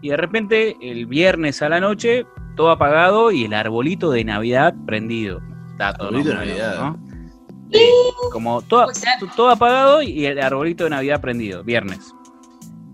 Y 0.00 0.08
de 0.08 0.16
repente, 0.16 0.76
el 0.80 1.06
viernes 1.06 1.60
a 1.62 1.68
la 1.68 1.78
noche, 1.78 2.24
todo 2.56 2.70
apagado 2.70 3.30
y 3.32 3.44
el 3.44 3.52
arbolito 3.54 4.10
de 4.10 4.24
Navidad 4.24 4.74
prendido. 4.86 5.40
Está 5.72 5.92
todo 5.92 6.08
Arbolito 6.08 6.30
de 6.30 6.34
Navidad. 6.36 6.80
¿no? 6.80 6.98
Sí, 7.70 7.84
como 8.32 8.62
todo, 8.62 8.86
todo 9.36 9.50
apagado 9.50 10.02
y 10.02 10.24
el 10.26 10.38
arbolito 10.40 10.84
de 10.84 10.90
Navidad 10.90 11.20
prendido, 11.20 11.62
viernes. 11.62 12.14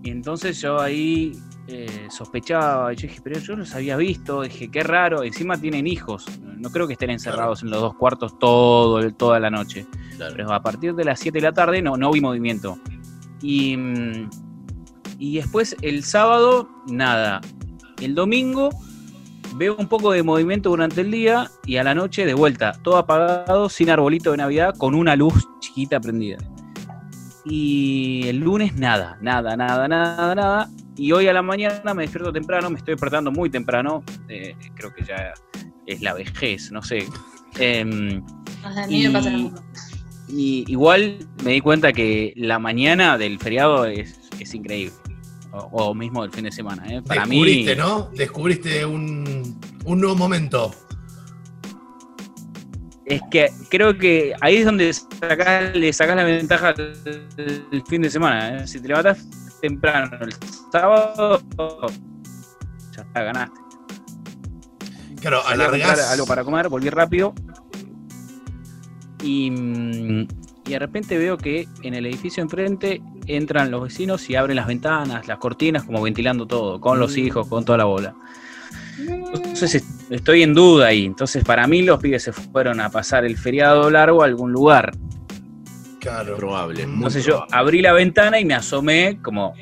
Y 0.03 0.09
entonces 0.11 0.59
yo 0.61 0.79
ahí 0.79 1.31
eh, 1.71 2.07
sospechaba, 2.09 2.91
yo 2.93 3.07
dije, 3.07 3.21
pero 3.23 3.39
yo 3.39 3.55
los 3.55 3.75
había 3.75 3.95
visto, 3.95 4.41
dije, 4.41 4.71
qué 4.71 4.81
raro, 4.81 5.23
encima 5.23 5.55
tienen 5.55 5.85
hijos, 5.85 6.25
no 6.57 6.71
creo 6.71 6.87
que 6.87 6.93
estén 6.93 7.11
encerrados 7.11 7.61
en 7.61 7.69
los 7.69 7.79
dos 7.79 7.93
cuartos 7.93 8.39
todo, 8.39 9.07
toda 9.13 9.39
la 9.39 9.51
noche. 9.51 9.85
Claro. 10.17 10.33
Pero 10.35 10.51
a 10.51 10.63
partir 10.63 10.95
de 10.95 11.05
las 11.05 11.19
7 11.19 11.37
de 11.37 11.43
la 11.43 11.51
tarde 11.51 11.81
no, 11.83 11.95
no 11.95 12.11
vi 12.11 12.21
movimiento. 12.21 12.79
Y, 13.43 13.77
y 15.19 15.35
después 15.35 15.75
el 15.83 16.03
sábado, 16.03 16.67
nada. 16.87 17.39
El 18.01 18.15
domingo 18.15 18.69
veo 19.55 19.75
un 19.77 19.87
poco 19.87 20.11
de 20.11 20.23
movimiento 20.23 20.69
durante 20.69 21.01
el 21.01 21.11
día 21.11 21.51
y 21.65 21.77
a 21.77 21.83
la 21.83 21.93
noche 21.93 22.25
de 22.25 22.33
vuelta, 22.33 22.73
todo 22.81 22.97
apagado, 22.97 23.69
sin 23.69 23.91
arbolito 23.91 24.31
de 24.31 24.37
Navidad, 24.37 24.73
con 24.75 24.95
una 24.95 25.15
luz 25.15 25.47
chiquita 25.59 25.99
prendida. 25.99 26.37
Y 27.45 28.23
el 28.27 28.39
lunes 28.39 28.75
nada, 28.75 29.19
nada, 29.21 29.55
nada, 29.55 29.87
nada, 29.87 30.35
nada. 30.35 30.69
Y 30.99 31.13
hoy 31.13 31.27
a 31.29 31.33
la 31.33 31.41
mañana 31.41 31.93
me 31.93 32.01
despierto 32.03 32.33
temprano, 32.33 32.69
me 32.69 32.77
estoy 32.77 32.93
despertando 32.95 33.31
muy 33.31 33.49
temprano. 33.49 34.03
eh, 34.27 34.53
creo 34.75 34.93
que 34.93 35.05
ya 35.05 35.33
es 35.87 36.01
la 36.01 36.13
vejez, 36.13 36.71
no 36.73 36.81
sé. 36.83 37.05
A 37.55 38.85
mí 38.87 39.03
me 39.07 39.09
pasa 39.11 39.29
lo 39.29 39.37
Y- 39.37 39.53
y 40.27 40.65
igual 40.67 41.17
me 41.43 41.53
di 41.53 41.61
cuenta 41.61 41.93
que 41.93 42.33
la 42.35 42.59
mañana 42.59 43.17
del 43.17 43.39
feriado 43.39 43.85
es, 43.85 44.19
es 44.39 44.53
increíble. 44.53 44.93
O, 45.51 45.57
o 45.89 45.95
mismo 45.95 46.23
el 46.25 46.31
fin 46.31 46.43
de 46.43 46.51
semana. 46.51 46.83
¿eh? 46.93 47.01
Para 47.01 47.25
mí. 47.25 47.37
Descubriste, 47.37 47.75
¿no? 47.77 48.09
Descubriste 48.15 48.85
un, 48.85 49.57
un 49.85 50.01
nuevo 50.01 50.15
momento. 50.17 50.71
Es 53.05 53.21
que 53.31 53.49
creo 53.69 53.97
que 53.97 54.33
ahí 54.41 54.57
es 54.57 54.65
donde 54.65 54.91
sacás- 54.93 55.73
le 55.73 55.91
sacás 55.93 56.15
la 56.17 56.23
ventaja 56.25 56.69
al, 56.77 56.93
al 57.71 57.83
fin 57.87 58.01
de 58.03 58.09
semana. 58.11 58.57
¿eh? 58.63 58.67
Si 58.67 58.79
te 58.79 58.87
levantas 58.89 59.25
temprano 59.61 60.17
el 60.21 60.33
sábado, 60.71 61.41
ya 62.95 63.01
está, 63.01 63.23
ganaste. 63.23 63.59
Claro, 65.21 65.41
Salí 65.71 65.81
a 65.99 66.11
algo 66.13 66.25
para 66.25 66.43
comer, 66.43 66.69
volví 66.69 66.89
rápido. 66.89 67.33
Y, 69.23 69.51
mm, 69.51 70.27
y 70.65 70.71
de 70.71 70.79
repente 70.79 71.17
veo 71.17 71.37
que 71.37 71.67
en 71.83 71.93
el 71.93 72.05
edificio 72.05 72.41
enfrente 72.41 73.01
entran 73.25 73.69
los 73.69 73.83
vecinos 73.83 74.29
y 74.29 74.35
abren 74.35 74.55
las 74.55 74.67
ventanas, 74.67 75.27
las 75.27 75.37
cortinas, 75.37 75.83
como 75.83 76.01
ventilando 76.01 76.45
todo, 76.47 76.79
con 76.79 76.99
los 76.99 77.17
hijos, 77.17 77.47
con 77.47 77.65
toda 77.65 77.77
la 77.79 77.85
bola. 77.85 78.15
Entonces 78.97 79.75
est- 79.75 80.11
estoy 80.11 80.43
en 80.43 80.53
duda 80.53 80.87
ahí. 80.87 81.05
Entonces, 81.05 81.43
para 81.43 81.67
mí, 81.67 81.81
los 81.83 81.99
pibes 81.99 82.23
se 82.23 82.31
fueron 82.33 82.79
a 82.79 82.89
pasar 82.89 83.25
el 83.25 83.37
feriado 83.37 83.89
largo 83.89 84.21
a 84.23 84.25
algún 84.25 84.51
lugar. 84.51 84.91
Claro. 85.99 86.37
Probable. 86.37 86.85
muy 86.85 86.95
Entonces, 86.95 87.25
yo 87.25 87.33
probable. 87.33 87.55
abrí 87.57 87.81
la 87.81 87.93
ventana 87.93 88.39
y 88.39 88.45
me 88.45 88.53
asomé, 88.53 89.19
como 89.21 89.53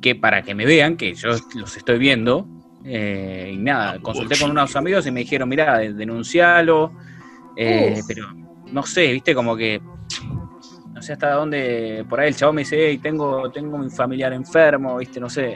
que 0.00 0.14
para 0.14 0.42
que 0.42 0.54
me 0.54 0.64
vean 0.66 0.96
que 0.96 1.14
yo 1.14 1.30
los 1.54 1.76
estoy 1.76 1.98
viendo. 1.98 2.46
Eh, 2.84 3.52
y 3.54 3.58
nada, 3.58 4.00
consulté 4.00 4.36
con 4.38 4.50
unos 4.50 4.74
amigos 4.74 5.06
y 5.06 5.10
me 5.10 5.20
dijeron: 5.20 5.48
Mirá, 5.48 5.78
de- 5.78 5.92
denuncialo. 5.92 6.92
Eh, 7.54 8.00
pero 8.08 8.26
no 8.72 8.82
sé, 8.84 9.12
viste, 9.12 9.34
como 9.34 9.56
que. 9.56 9.80
No 10.92 11.00
sé 11.00 11.12
hasta 11.12 11.32
dónde. 11.32 12.04
Por 12.08 12.20
ahí 12.20 12.28
el 12.28 12.36
chavo 12.36 12.52
me 12.52 12.62
dice: 12.62 12.88
"Ey, 12.88 12.98
tengo, 12.98 13.50
tengo 13.50 13.78
mi 13.78 13.88
familiar 13.90 14.32
enfermo, 14.32 14.96
viste, 14.98 15.20
no 15.20 15.30
sé. 15.30 15.54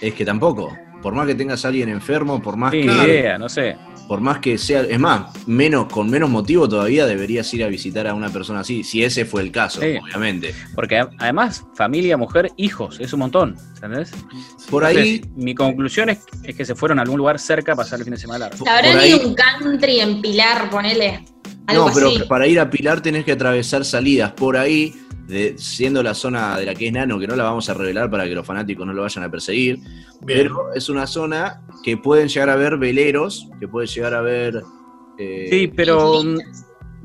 Es 0.00 0.14
que 0.14 0.24
tampoco. 0.24 0.76
Por 1.00 1.14
más 1.14 1.26
que 1.26 1.34
tengas 1.34 1.64
a 1.64 1.68
alguien 1.68 1.88
enfermo, 1.90 2.40
por 2.42 2.56
más, 2.56 2.70
que, 2.72 2.78
idea, 2.80 3.38
no 3.38 3.48
sé. 3.48 3.76
Por 4.08 4.20
más 4.20 4.38
que 4.38 4.58
sea. 4.58 4.82
Es 4.82 4.98
más, 5.00 5.32
menos, 5.46 5.90
con 5.92 6.10
menos 6.10 6.28
motivo 6.30 6.68
todavía 6.68 7.06
deberías 7.06 7.52
ir 7.54 7.64
a 7.64 7.68
visitar 7.68 8.06
a 8.06 8.14
una 8.14 8.28
persona 8.30 8.60
así. 8.60 8.84
Si 8.84 9.02
ese 9.02 9.24
fue 9.24 9.42
el 9.42 9.50
caso, 9.50 9.80
Sí. 9.80 9.96
obviamente. 10.02 10.54
Porque 10.74 11.04
además, 11.18 11.64
familia, 11.74 12.16
mujer, 12.16 12.50
hijos, 12.56 12.98
es 13.00 13.12
un 13.12 13.20
montón, 13.20 13.56
¿entendés? 13.74 14.10
Por 14.70 14.84
Entonces, 14.84 15.22
ahí. 15.22 15.30
mi 15.36 15.54
conclusión 15.54 16.10
es, 16.10 16.18
es 16.42 16.54
que 16.54 16.64
se 16.64 16.74
fueron 16.74 16.98
a 16.98 17.02
algún 17.02 17.18
lugar 17.18 17.38
cerca 17.38 17.72
a 17.72 17.76
pasar 17.76 17.98
el 17.98 18.04
fin 18.04 18.14
de 18.14 18.20
semana 18.20 18.40
largo. 18.50 18.64
¿Se 18.64 18.70
habrán 18.70 18.98
ahí- 18.98 19.10
ido 19.10 19.22
a 19.22 19.26
un 19.26 19.34
country 19.34 20.00
en 20.00 20.20
Pilar, 20.20 20.70
ponele? 20.70 21.24
Algo 21.66 21.88
No, 21.88 21.94
pero 21.94 22.08
así. 22.08 22.18
para 22.28 22.46
ir 22.46 22.60
a 22.60 22.68
Pilar 22.68 23.00
tenés 23.00 23.24
que 23.24 23.32
atravesar 23.32 23.84
salidas 23.86 24.32
por 24.32 24.56
ahí, 24.56 24.94
de, 25.26 25.56
siendo 25.58 26.02
la 26.02 26.14
zona 26.14 26.58
de 26.58 26.66
la 26.66 26.74
que 26.74 26.86
es 26.88 26.92
Nano, 26.92 27.18
que 27.18 27.26
no 27.26 27.36
la 27.36 27.44
vamos 27.44 27.68
a 27.70 27.74
revelar 27.74 28.10
para 28.10 28.24
que 28.24 28.34
los 28.34 28.46
fanáticos 28.46 28.86
no 28.86 28.92
lo 28.92 29.02
vayan 29.02 29.24
a 29.24 29.30
perseguir. 29.30 29.78
Bien. 29.78 29.98
Pero 30.26 30.72
es 30.74 30.88
una 30.88 31.06
zona 31.06 31.62
que 31.82 31.96
pueden 31.96 32.28
llegar 32.28 32.50
a 32.50 32.56
ver 32.56 32.76
veleros, 32.76 33.48
que 33.60 33.68
pueden 33.68 33.88
llegar 33.88 34.14
a 34.14 34.20
ver. 34.20 34.62
eh, 35.18 35.48
Sí, 35.50 35.68
pero 35.68 36.22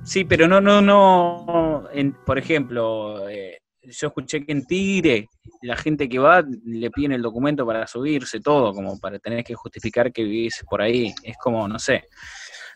sí, 0.03 0.25
pero 0.25 0.47
no, 0.47 0.59
no, 0.61 0.81
no. 0.81 1.85
en- 1.93 2.13
por 2.25 2.37
ejemplo, 2.37 3.27
eh, 3.29 3.59
yo 3.83 4.07
escuché 4.07 4.45
que 4.45 4.51
en 4.51 4.65
Tigre 4.65 5.27
la 5.61 5.75
gente 5.75 6.07
que 6.07 6.19
va 6.19 6.43
le 6.65 6.89
piden 6.91 7.13
el 7.13 7.21
documento 7.21 7.65
para 7.65 7.85
subirse, 7.87 8.39
todo, 8.39 8.73
como 8.73 8.99
para 8.99 9.19
tener 9.19 9.43
que 9.43 9.55
justificar 9.55 10.11
que 10.11 10.23
vivís 10.23 10.63
por 10.69 10.81
ahí. 10.81 11.13
Es 11.23 11.37
como, 11.37 11.67
no 11.67 11.79
sé. 11.79 12.03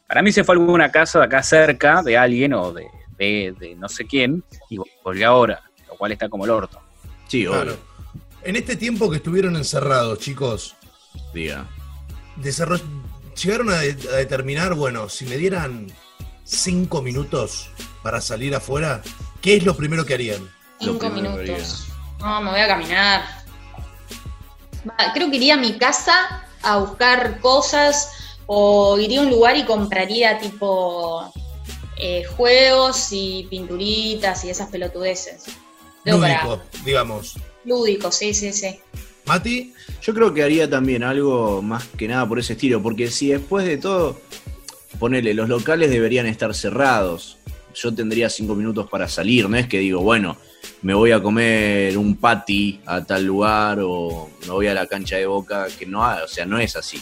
Para 0.07 0.21
mí 0.21 0.31
se 0.31 0.43
fue 0.43 0.55
alguna 0.55 0.91
casa 0.91 1.19
de 1.19 1.25
acá 1.25 1.41
cerca 1.43 2.01
de 2.03 2.17
alguien 2.17 2.53
o 2.53 2.73
de, 2.73 2.85
de- 3.17 3.53
de 3.59 3.75
no 3.75 3.87
sé 3.89 4.05
quién 4.05 4.43
y 4.69 4.77
volvió 5.03 5.29
ahora, 5.29 5.61
lo 5.87 5.95
cual 5.97 6.11
está 6.11 6.29
como 6.29 6.45
el 6.45 6.51
orto. 6.51 6.79
sí, 7.27 7.45
obvio, 7.47 7.61
Claro. 7.63 7.77
En 8.43 8.55
este 8.57 8.75
tiempo 8.75 9.09
que 9.09 9.17
estuvieron 9.17 9.55
encerrados, 9.55 10.19
chicos, 10.19 10.75
diga. 11.33 11.65
desarroll- 12.37 12.83
llegaron 13.41 13.69
a, 13.69 13.77
de- 13.77 14.09
a 14.09 14.15
determinar, 14.17 14.73
bueno, 14.75 15.07
si 15.09 15.25
me 15.25 15.37
dieran 15.37 15.87
cinco 16.43 17.01
minutos 17.01 17.69
para 18.03 18.19
salir 18.19 18.53
afuera, 18.55 19.01
¿qué 19.41 19.55
es 19.57 19.63
lo 19.65 19.75
primero 19.77 20.05
que 20.05 20.13
harían? 20.15 20.47
Cinco 20.79 21.09
minutos. 21.09 21.87
No, 22.19 22.41
me 22.41 22.51
voy 22.51 22.59
a 22.59 22.67
caminar. 22.67 23.21
Creo 25.13 25.29
que 25.29 25.37
iría 25.37 25.53
a 25.53 25.57
mi 25.57 25.77
casa 25.77 26.43
a 26.61 26.77
buscar 26.77 27.39
cosas 27.39 28.09
o 28.45 28.97
iría 28.99 29.21
a 29.21 29.23
un 29.23 29.29
lugar 29.29 29.55
y 29.55 29.63
compraría 29.65 30.37
tipo 30.39 31.31
eh, 31.97 32.23
juegos 32.23 33.07
y 33.11 33.47
pinturitas 33.49 34.43
y 34.45 34.49
esas 34.49 34.69
pelotudeces. 34.69 35.45
Digo, 36.05 36.19
para- 36.19 36.43
Lúdico, 36.43 36.63
digamos. 36.85 37.35
Lúdico, 37.65 38.11
sí, 38.11 38.33
sí, 38.33 38.51
sí. 38.51 38.79
Mati, 39.25 39.73
Yo 40.01 40.13
creo 40.13 40.33
que 40.33 40.43
haría 40.43 40.69
también 40.69 41.01
algo 41.03 41.61
más 41.61 41.85
que 41.97 42.09
nada 42.09 42.27
por 42.27 42.39
ese 42.39 42.53
estilo, 42.53 42.83
porque 42.83 43.09
si 43.09 43.29
después 43.29 43.65
de 43.65 43.77
todo, 43.77 44.19
ponele, 44.99 45.33
los 45.33 45.47
locales 45.47 45.89
deberían 45.89 46.25
estar 46.25 46.53
cerrados. 46.53 47.37
Yo 47.73 47.93
tendría 47.95 48.29
cinco 48.29 48.53
minutos 48.53 48.89
para 48.89 49.07
salir, 49.07 49.47
no 49.49 49.55
es 49.55 49.67
que 49.67 49.79
digo, 49.79 50.01
bueno, 50.01 50.35
me 50.81 50.93
voy 50.93 51.11
a 51.13 51.23
comer 51.23 51.97
un 51.97 52.17
patty 52.17 52.81
a 52.85 53.03
tal 53.05 53.23
lugar 53.25 53.79
o 53.81 54.29
me 54.41 54.49
voy 54.51 54.67
a 54.67 54.73
la 54.73 54.87
cancha 54.87 55.15
de 55.15 55.25
boca, 55.25 55.67
que 55.79 55.85
no, 55.85 56.01
o 56.01 56.27
sea, 56.27 56.45
no 56.45 56.59
es 56.59 56.75
así. 56.75 57.01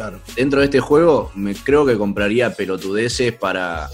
Claro. 0.00 0.20
Dentro 0.34 0.60
de 0.60 0.64
este 0.64 0.80
juego, 0.80 1.30
me 1.34 1.54
creo 1.54 1.84
que 1.84 1.98
compraría 1.98 2.54
pelotudeces 2.54 3.34
para, 3.34 3.90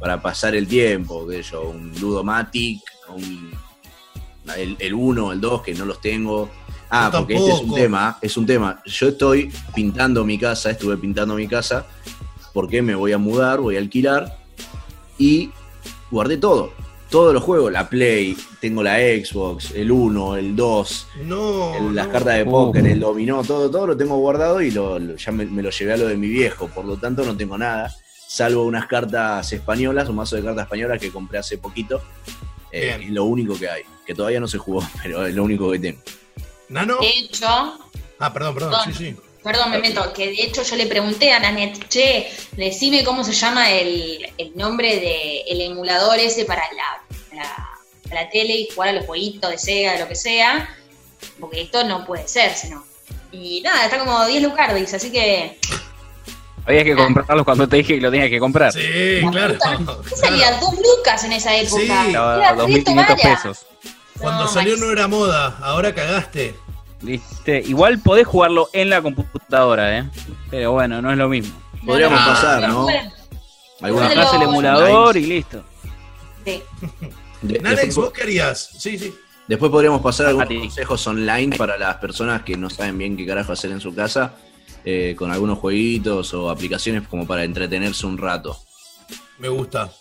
para 0.00 0.22
pasar 0.22 0.54
el 0.54 0.66
tiempo, 0.66 1.26
de 1.26 1.42
yo, 1.42 1.68
un 1.68 1.92
Ludomatic, 2.00 2.80
un, 3.08 3.50
el, 4.56 4.76
el 4.78 4.94
1, 4.94 5.32
el 5.32 5.40
2, 5.40 5.62
que 5.62 5.74
no 5.74 5.84
los 5.84 6.00
tengo. 6.00 6.48
Ah, 6.88 7.10
Yo 7.12 7.18
porque 7.18 7.34
este 7.34 7.50
es 7.52 7.60
un 7.60 7.74
tema, 7.74 8.18
es 8.22 8.36
un 8.38 8.46
tema. 8.46 8.82
Yo 8.86 9.08
estoy 9.08 9.52
pintando 9.74 10.24
mi 10.24 10.38
casa, 10.38 10.70
estuve 10.70 10.96
pintando 10.96 11.34
mi 11.34 11.46
casa, 11.46 11.84
porque 12.54 12.80
me 12.80 12.94
voy 12.94 13.12
a 13.12 13.18
mudar, 13.18 13.60
voy 13.60 13.76
a 13.76 13.78
alquilar, 13.78 14.38
y 15.18 15.50
guardé 16.10 16.38
todo. 16.38 16.72
Todos 17.16 17.32
los 17.32 17.42
juegos, 17.42 17.72
la 17.72 17.88
Play, 17.88 18.36
tengo 18.60 18.82
la 18.82 18.96
Xbox, 18.98 19.70
el 19.70 19.90
1, 19.90 20.36
el 20.36 20.54
2, 20.54 21.06
No. 21.24 21.74
el- 21.74 21.94
las 21.94 22.08
no. 22.08 22.12
cartas 22.12 22.34
de 22.34 22.42
Uh. 22.42 22.50
póker, 22.50 22.86
el 22.86 23.00
dominó, 23.00 23.42
todo, 23.42 23.70
todo 23.70 23.86
lo 23.86 23.96
tengo 23.96 24.18
guardado 24.18 24.60
y 24.60 24.70
lo, 24.70 24.98
lo- 24.98 25.16
ya 25.16 25.32
me, 25.32 25.46
me 25.46 25.62
lo 25.62 25.70
llevé 25.70 25.94
a 25.94 25.96
lo 25.96 26.08
de 26.08 26.16
mi 26.18 26.28
viejo, 26.28 26.68
por 26.68 26.84
lo 26.84 26.98
tanto 26.98 27.24
no 27.24 27.34
tengo 27.34 27.56
nada, 27.56 27.90
salvo 28.28 28.64
unas 28.64 28.86
cartas 28.86 29.50
españolas, 29.50 30.10
un 30.10 30.16
mazo 30.16 30.36
de 30.36 30.42
cartas 30.44 30.64
españolas 30.64 31.00
que 31.00 31.10
compré 31.10 31.38
hace 31.38 31.56
poquito. 31.56 32.02
Eh, 32.70 32.98
es 33.00 33.08
lo 33.10 33.24
único 33.24 33.58
que 33.58 33.70
hay, 33.70 33.82
que 34.06 34.14
todavía 34.14 34.38
no 34.38 34.46
se 34.46 34.58
jugó, 34.58 34.82
pero 35.02 35.24
es 35.24 35.34
lo 35.34 35.42
único 35.42 35.70
que 35.70 35.78
tengo. 35.78 36.00
¿Nano? 36.68 36.98
De 37.00 37.08
hecho, 37.08 37.46
Ah, 38.18 38.30
perdón, 38.30 38.52
perdón, 38.56 38.74
sí, 38.84 38.92
sí. 38.92 39.16
Perdón, 39.46 39.70
me 39.70 39.78
meto, 39.78 40.12
que 40.12 40.26
de 40.26 40.42
hecho 40.42 40.64
yo 40.64 40.74
le 40.74 40.86
pregunté 40.86 41.32
a 41.32 41.38
Nanet, 41.38 41.88
che, 41.88 42.28
decime 42.56 43.04
cómo 43.04 43.22
se 43.22 43.32
llama 43.32 43.70
el, 43.70 44.28
el 44.36 44.56
nombre 44.56 44.96
del 45.46 45.60
emulador 45.60 46.18
ese 46.18 46.44
para 46.44 46.62
la, 46.74 47.36
la, 47.36 47.68
la 48.12 48.28
tele 48.28 48.54
y 48.54 48.68
jugar 48.74 48.88
a 48.88 48.92
los 48.92 49.06
jueguitos 49.06 49.48
de 49.48 49.58
Sega, 49.58 49.92
de 49.92 50.00
lo 50.00 50.08
que 50.08 50.16
sea, 50.16 50.68
porque 51.38 51.62
esto 51.62 51.84
no 51.84 52.04
puede 52.04 52.26
ser, 52.26 52.52
sino. 52.54 52.84
Y 53.30 53.60
nada, 53.60 53.84
está 53.84 54.00
como 54.00 54.26
10 54.26 54.42
lucardis, 54.42 54.92
así 54.94 55.12
que. 55.12 55.58
Había 56.66 56.82
que 56.82 56.96
comprarlos 56.96 57.44
cuando 57.44 57.68
te 57.68 57.76
dije 57.76 57.94
que 57.94 58.00
lo 58.00 58.10
tenías 58.10 58.30
que 58.30 58.40
comprar. 58.40 58.72
Sí, 58.72 59.20
claro. 59.30 59.56
¿Qué 60.08 60.16
salía? 60.16 60.58
Dos 60.58 60.74
lucas 60.74 61.22
en 61.22 61.32
esa 61.32 61.54
época. 61.54 61.80
Sí. 61.80 62.08
Estaba 62.08 62.36
Era 62.36 62.48
a 62.50 62.56
2.500 62.56 63.06
re 63.06 63.16
pesos. 63.16 63.66
Cuando 64.18 64.44
No, 64.44 64.48
salió 64.48 64.76
no 64.76 64.90
era 64.90 65.06
moda, 65.06 65.56
ahora 65.62 65.94
cagaste. 65.94 66.56
¿Viste? 67.02 67.62
Igual 67.66 67.98
podés 68.00 68.26
jugarlo 68.26 68.68
en 68.72 68.90
la 68.90 69.02
computadora, 69.02 69.98
¿eh? 69.98 70.10
Pero 70.50 70.72
bueno, 70.72 71.00
no 71.02 71.10
es 71.12 71.18
lo 71.18 71.28
mismo. 71.28 71.54
Podríamos 71.84 72.18
Ah, 72.22 72.26
pasar, 72.26 72.68
¿no? 72.68 72.86
Bueno, 73.80 73.96
Bajás 73.96 74.32
el 74.34 74.42
emulador 74.42 75.16
y 75.16 75.26
listo. 75.26 75.62
sí. 76.44 76.62
De- 77.42 77.58
Nanex, 77.60 77.82
después, 77.86 78.06
¿vos 78.06 78.12
qué 78.14 78.22
harías? 78.22 78.70
Sí, 78.78 78.98
sí. 78.98 79.14
después 79.46 79.70
podríamos 79.70 80.00
pasar 80.00 80.26
algunos 80.26 80.48
consejos 80.48 81.06
online 81.06 81.54
para 81.56 81.76
las 81.78 81.96
personas 81.96 82.42
que 82.42 82.56
no 82.56 82.70
saben 82.70 82.96
bien 82.96 83.16
qué 83.16 83.26
carajo 83.26 83.52
hacer 83.52 83.70
en 83.70 83.80
su 83.80 83.94
casa, 83.94 84.34
eh, 84.84 85.14
con 85.16 85.30
algunos 85.30 85.58
jueguitos 85.58 86.32
o 86.34 86.48
aplicaciones 86.50 87.06
como 87.06 87.26
para 87.26 87.44
entretenerse 87.44 88.06
un 88.06 88.16
rato. 88.18 88.58
Me 89.38 89.48
gusta. 89.48 89.92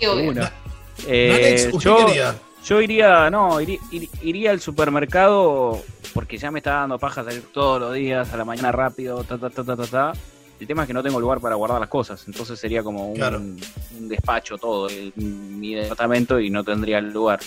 Qué. 0.00 0.08
Una. 0.08 0.40
Nanex, 0.40 1.04
Eh, 1.06 1.70
¿usted 1.72 1.78
yo, 1.90 1.96
qué 1.98 2.02
haría? 2.12 2.34
Yo 2.64 2.80
iría, 2.80 3.30
no, 3.30 3.60
iría, 3.60 3.78
ir- 3.90 4.08
iría 4.22 4.50
al 4.50 4.60
supermercado 4.60 5.82
porque 6.12 6.38
ya 6.38 6.50
me 6.50 6.60
está 6.60 6.74
dando 6.80 6.98
paja 6.98 7.24
salir 7.24 7.42
todos 7.52 7.80
los 7.80 7.94
días 7.94 8.32
a 8.32 8.36
la 8.36 8.44
mañana 8.44 8.72
rápido, 8.72 9.22
ta, 9.24 9.36
ta, 9.38 9.50
ta, 9.50 9.64
ta, 9.64 9.76
ta, 9.76 9.86
ta. 9.86 10.12
El 10.60 10.66
tema 10.68 10.82
es 10.82 10.86
que 10.86 10.94
no 10.94 11.02
tengo 11.02 11.18
lugar 11.20 11.40
para 11.40 11.56
guardar 11.56 11.80
las 11.80 11.88
cosas, 11.88 12.22
entonces 12.28 12.58
sería 12.58 12.82
como 12.82 13.08
un, 13.10 13.16
Claro. 13.16 13.38
un 13.38 14.08
despacho 14.08 14.56
todo, 14.56 14.88
el- 14.88 15.12
mi 15.16 15.74
departamento 15.74 16.38
y 16.40 16.48
no 16.50 16.62
tendría 16.64 17.00
lugar. 17.00 17.40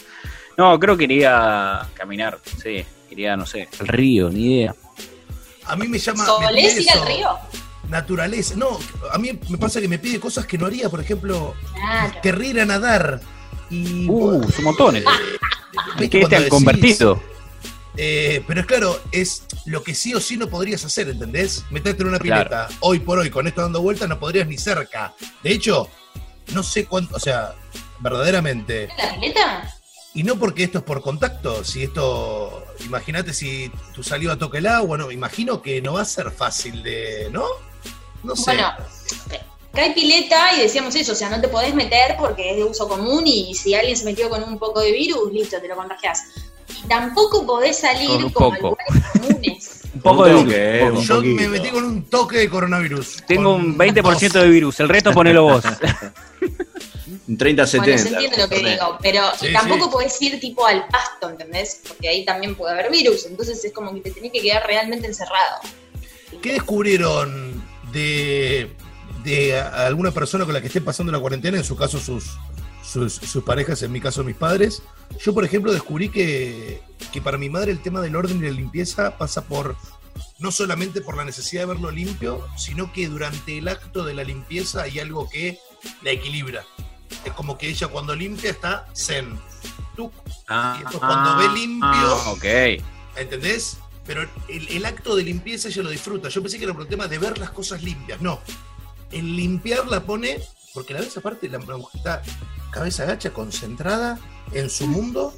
No, 0.57 0.77
creo 0.79 0.97
que 0.97 1.05
iría 1.05 1.81
a 1.81 1.88
caminar, 1.93 2.39
sí, 2.62 2.83
iría, 3.09 3.38
no 3.38 3.45
sé, 3.45 3.69
al 3.79 3.88
río, 3.88 4.29
ni 4.29 4.55
idea. 4.57 4.75
A 5.65 5.75
mí 5.75 5.88
me 5.88 5.97
llama. 6.00 6.25
¿Solés 6.25 6.79
ir 6.81 6.91
al 6.91 7.07
río? 7.07 7.29
Naturaleza. 7.89 8.55
No, 8.57 8.77
a 9.12 9.17
mí 9.17 9.31
me 9.50 9.57
pasa 9.57 9.79
que 9.79 9.88
me 9.88 10.00
pide 10.00 10.19
cosas 10.19 10.45
que 10.45 10.57
no 10.57 10.65
haría. 10.65 10.89
Por 10.89 11.00
ejemplo, 11.00 11.53
Claro. 11.74 12.13
querría 12.21 12.50
ir 12.50 12.59
a 12.62 12.65
nadar. 12.65 13.21
Y. 13.69 14.07
Uh, 14.09 14.50
son 14.51 14.63
montones. 14.65 15.03
¿viste 16.00 16.19
¿Qué 16.19 16.25
te 16.27 16.36
han 16.36 16.43
decís, 16.43 16.50
convertido? 16.50 17.21
eh, 17.97 18.43
pero 18.47 18.62
es 18.62 18.65
claro, 18.67 19.00
es 19.12 19.43
lo 19.65 19.83
que 19.83 19.93
sí 19.95 20.13
o 20.13 20.19
sí 20.19 20.38
no 20.38 20.47
podrías 20.47 20.83
hacer, 20.86 21.09
¿entendés? 21.09 21.63
Meterte 21.71 22.03
en 22.03 22.09
una 22.09 22.19
Claro. 22.19 22.50
pileta. 22.50 22.67
Hoy 22.81 23.00
por 23.00 23.19
hoy, 23.19 23.29
con 23.29 23.47
esto 23.47 23.62
dando 23.62 23.81
vueltas, 23.81 24.07
no 24.09 24.19
podrías 24.19 24.47
ni 24.47 24.57
cerca. 24.57 25.13
De 25.43 25.51
hecho, 25.51 25.88
no 26.53 26.63
sé 26.63 26.86
cuánto. 26.86 27.15
O 27.15 27.19
sea, 27.19 27.53
verdaderamente. 28.00 28.88
¿La 28.97 29.13
pileta? 29.15 29.74
Y 30.13 30.24
no 30.24 30.36
porque 30.38 30.63
esto 30.63 30.79
es 30.79 30.83
por 30.83 31.01
contacto, 31.01 31.63
si 31.63 31.83
esto, 31.83 32.65
imagínate 32.86 33.33
si 33.33 33.71
tu 33.93 34.01
saliva 34.01 34.36
toca 34.36 34.57
el 34.57 34.65
agua, 34.65 34.97
no, 34.97 35.12
imagino 35.12 35.62
que 35.62 35.79
no 35.79 35.93
va 35.93 36.01
a 36.01 36.05
ser 36.05 36.31
fácil 36.31 36.81
de, 36.81 37.29
¿no? 37.31 37.43
No 38.24 38.36
sé. 38.36 38.45
Bueno, 38.55 38.74
cae 39.77 39.91
pileta 39.93 40.55
y 40.57 40.62
decíamos 40.62 40.96
eso, 40.96 41.12
o 41.12 41.15
sea, 41.15 41.29
no 41.29 41.39
te 41.39 41.48
podés 41.48 41.74
meter 41.75 42.15
porque 42.17 42.50
es 42.51 42.57
de 42.57 42.63
uso 42.63 42.88
común 42.88 43.24
y 43.27 43.53
si 43.53 43.75
alguien 43.75 43.96
se 43.96 44.05
metió 44.05 44.27
con 44.29 44.43
un 44.43 44.57
poco 44.57 44.81
de 44.81 44.91
virus, 44.91 45.31
listo, 45.31 45.62
te 45.62 45.67
lo 45.67 45.75
contagias. 45.75 46.24
Y 46.84 46.88
tampoco 46.88 47.46
podés 47.46 47.77
salir 47.77 48.09
Con 48.09 48.24
un 48.25 48.29
como 48.31 48.50
poco. 48.51 48.68
lugares 48.70 49.03
comunes. 49.13 49.74
Un 49.98 50.01
poco 50.03 50.25
de 50.25 50.33
virus, 50.35 50.53
eh, 50.55 50.79
un 50.83 50.90
poco. 50.90 51.00
un 51.00 51.05
Yo 51.05 51.16
poquito. 51.16 51.35
me 51.42 51.48
metí 51.48 51.70
con 51.70 51.83
un 51.85 52.03
toque 52.05 52.37
de 52.37 52.50
coronavirus. 52.50 53.24
Tengo 53.25 53.53
Con 53.53 53.61
un 53.66 53.77
20% 53.77 54.03
dos. 54.22 54.33
de 54.44 54.48
virus, 54.50 54.79
el 54.79 54.90
resto 54.90 55.11
ponelo 55.11 55.44
vos. 55.44 55.63
Un 57.27 57.37
30-70. 57.37 57.77
Bueno, 57.79 57.98
se 57.98 58.07
entiende 58.09 58.37
lo 58.37 58.48
que 58.50 58.59
digo, 58.59 58.98
pero 59.01 59.22
Sí, 59.40 59.51
tampoco 59.51 59.85
sí. 59.85 59.92
podés 59.92 60.22
ir 60.22 60.40
tipo 60.40 60.66
al 60.66 60.87
pasto, 60.87 61.29
¿entendés? 61.29 61.81
Porque 61.87 62.07
ahí 62.09 62.24
también 62.25 62.55
puede 62.55 62.74
haber 62.74 62.92
virus, 62.92 63.25
entonces 63.25 63.63
es 63.66 63.74
como 63.74 63.94
que 63.94 64.01
te 64.01 64.11
tenés 64.11 64.31
que 64.31 64.42
quedar 64.42 64.66
realmente 64.68 65.07
encerrado. 65.07 65.59
¿Qué 66.42 66.53
descubrieron 66.53 67.61
de, 67.92 68.70
de 69.27 69.59
a- 69.59 69.85
alguna 69.87 70.11
persona 70.11 70.46
con 70.46 70.53
la 70.53 70.61
que 70.61 70.68
esté 70.68 70.81
pasando 70.81 71.11
la 71.11 71.20
cuarentena? 71.20 71.57
En 71.57 71.63
su 71.63 71.75
caso, 71.75 72.00
sus, 72.00 72.25
sus, 72.83 73.13
sus 73.13 73.44
parejas, 73.44 73.81
en 73.83 73.92
mi 73.92 74.00
caso, 74.01 74.24
mis 74.24 74.35
padres. 74.35 74.81
Yo, 75.24 75.33
por 75.33 75.44
ejemplo, 75.46 75.72
descubrí 75.74 76.09
que, 76.09 76.81
que 77.11 77.22
para 77.22 77.37
mi 77.37 77.50
madre 77.50 77.72
el 77.72 77.79
tema 77.81 78.01
del 78.01 78.16
orden 78.16 78.37
y 78.40 78.48
la 78.48 78.51
limpieza 78.51 79.18
pasa 79.18 79.42
por 79.44 79.75
no 80.40 80.51
solamente 80.51 81.01
por 81.01 81.18
la 81.18 81.25
necesidad 81.25 81.63
de 81.63 81.68
verlo 81.68 81.92
limpio, 81.92 82.48
sino 82.57 82.92
que 82.94 83.07
durante 83.07 83.57
el 83.57 83.68
acto 83.68 84.03
de 84.03 84.13
la 84.13 84.24
limpieza 84.24 84.83
hay 84.83 85.00
algo 85.00 85.29
que 85.29 85.59
la 86.03 86.11
equilibra. 86.11 86.63
Es 87.25 87.33
como 87.33 87.57
que 87.57 87.70
ella 87.70 87.87
cuando 87.87 88.16
limpia 88.16 88.51
está 88.51 88.87
zen. 88.96 89.40
Tú, 89.96 90.11
Ah, 90.48 90.75
Y 90.79 90.83
después 90.83 91.00
cuando 91.00 91.37
ve 91.37 91.50
limpio- 91.59 91.90
ah, 91.90 92.31
ok. 92.31 92.46
¿Entendés? 93.18 93.77
Pero 94.05 94.22
el, 94.48 94.68
el 94.70 94.85
acto 94.85 95.16
de 95.16 95.24
limpieza 95.24 95.68
ella 95.68 95.83
lo 95.83 95.90
disfruta. 95.90 96.29
Yo 96.29 96.42
pensé 96.42 96.57
que 96.57 96.63
era 96.66 96.74
por 96.74 96.83
el 96.83 96.87
tema 96.87 97.07
de 97.07 97.18
ver 97.18 97.37
las 97.37 97.50
cosas 97.51 97.83
limpias. 97.83 98.22
No. 98.22 98.40
El 99.11 99.35
limpiar 99.35 99.87
la 99.87 100.03
pone, 100.03 100.39
porque 100.74 100.93
la 100.93 101.01
vez 101.01 101.15
aparte 101.17 101.50
la, 101.50 101.59
la 101.59 101.77
mujer 101.77 101.98
está 101.98 102.22
cabeza 102.72 103.03
agacha, 103.03 103.31
concentrada 103.31 104.20
en 104.51 104.70
su 104.70 104.87
mundo. 104.87 105.33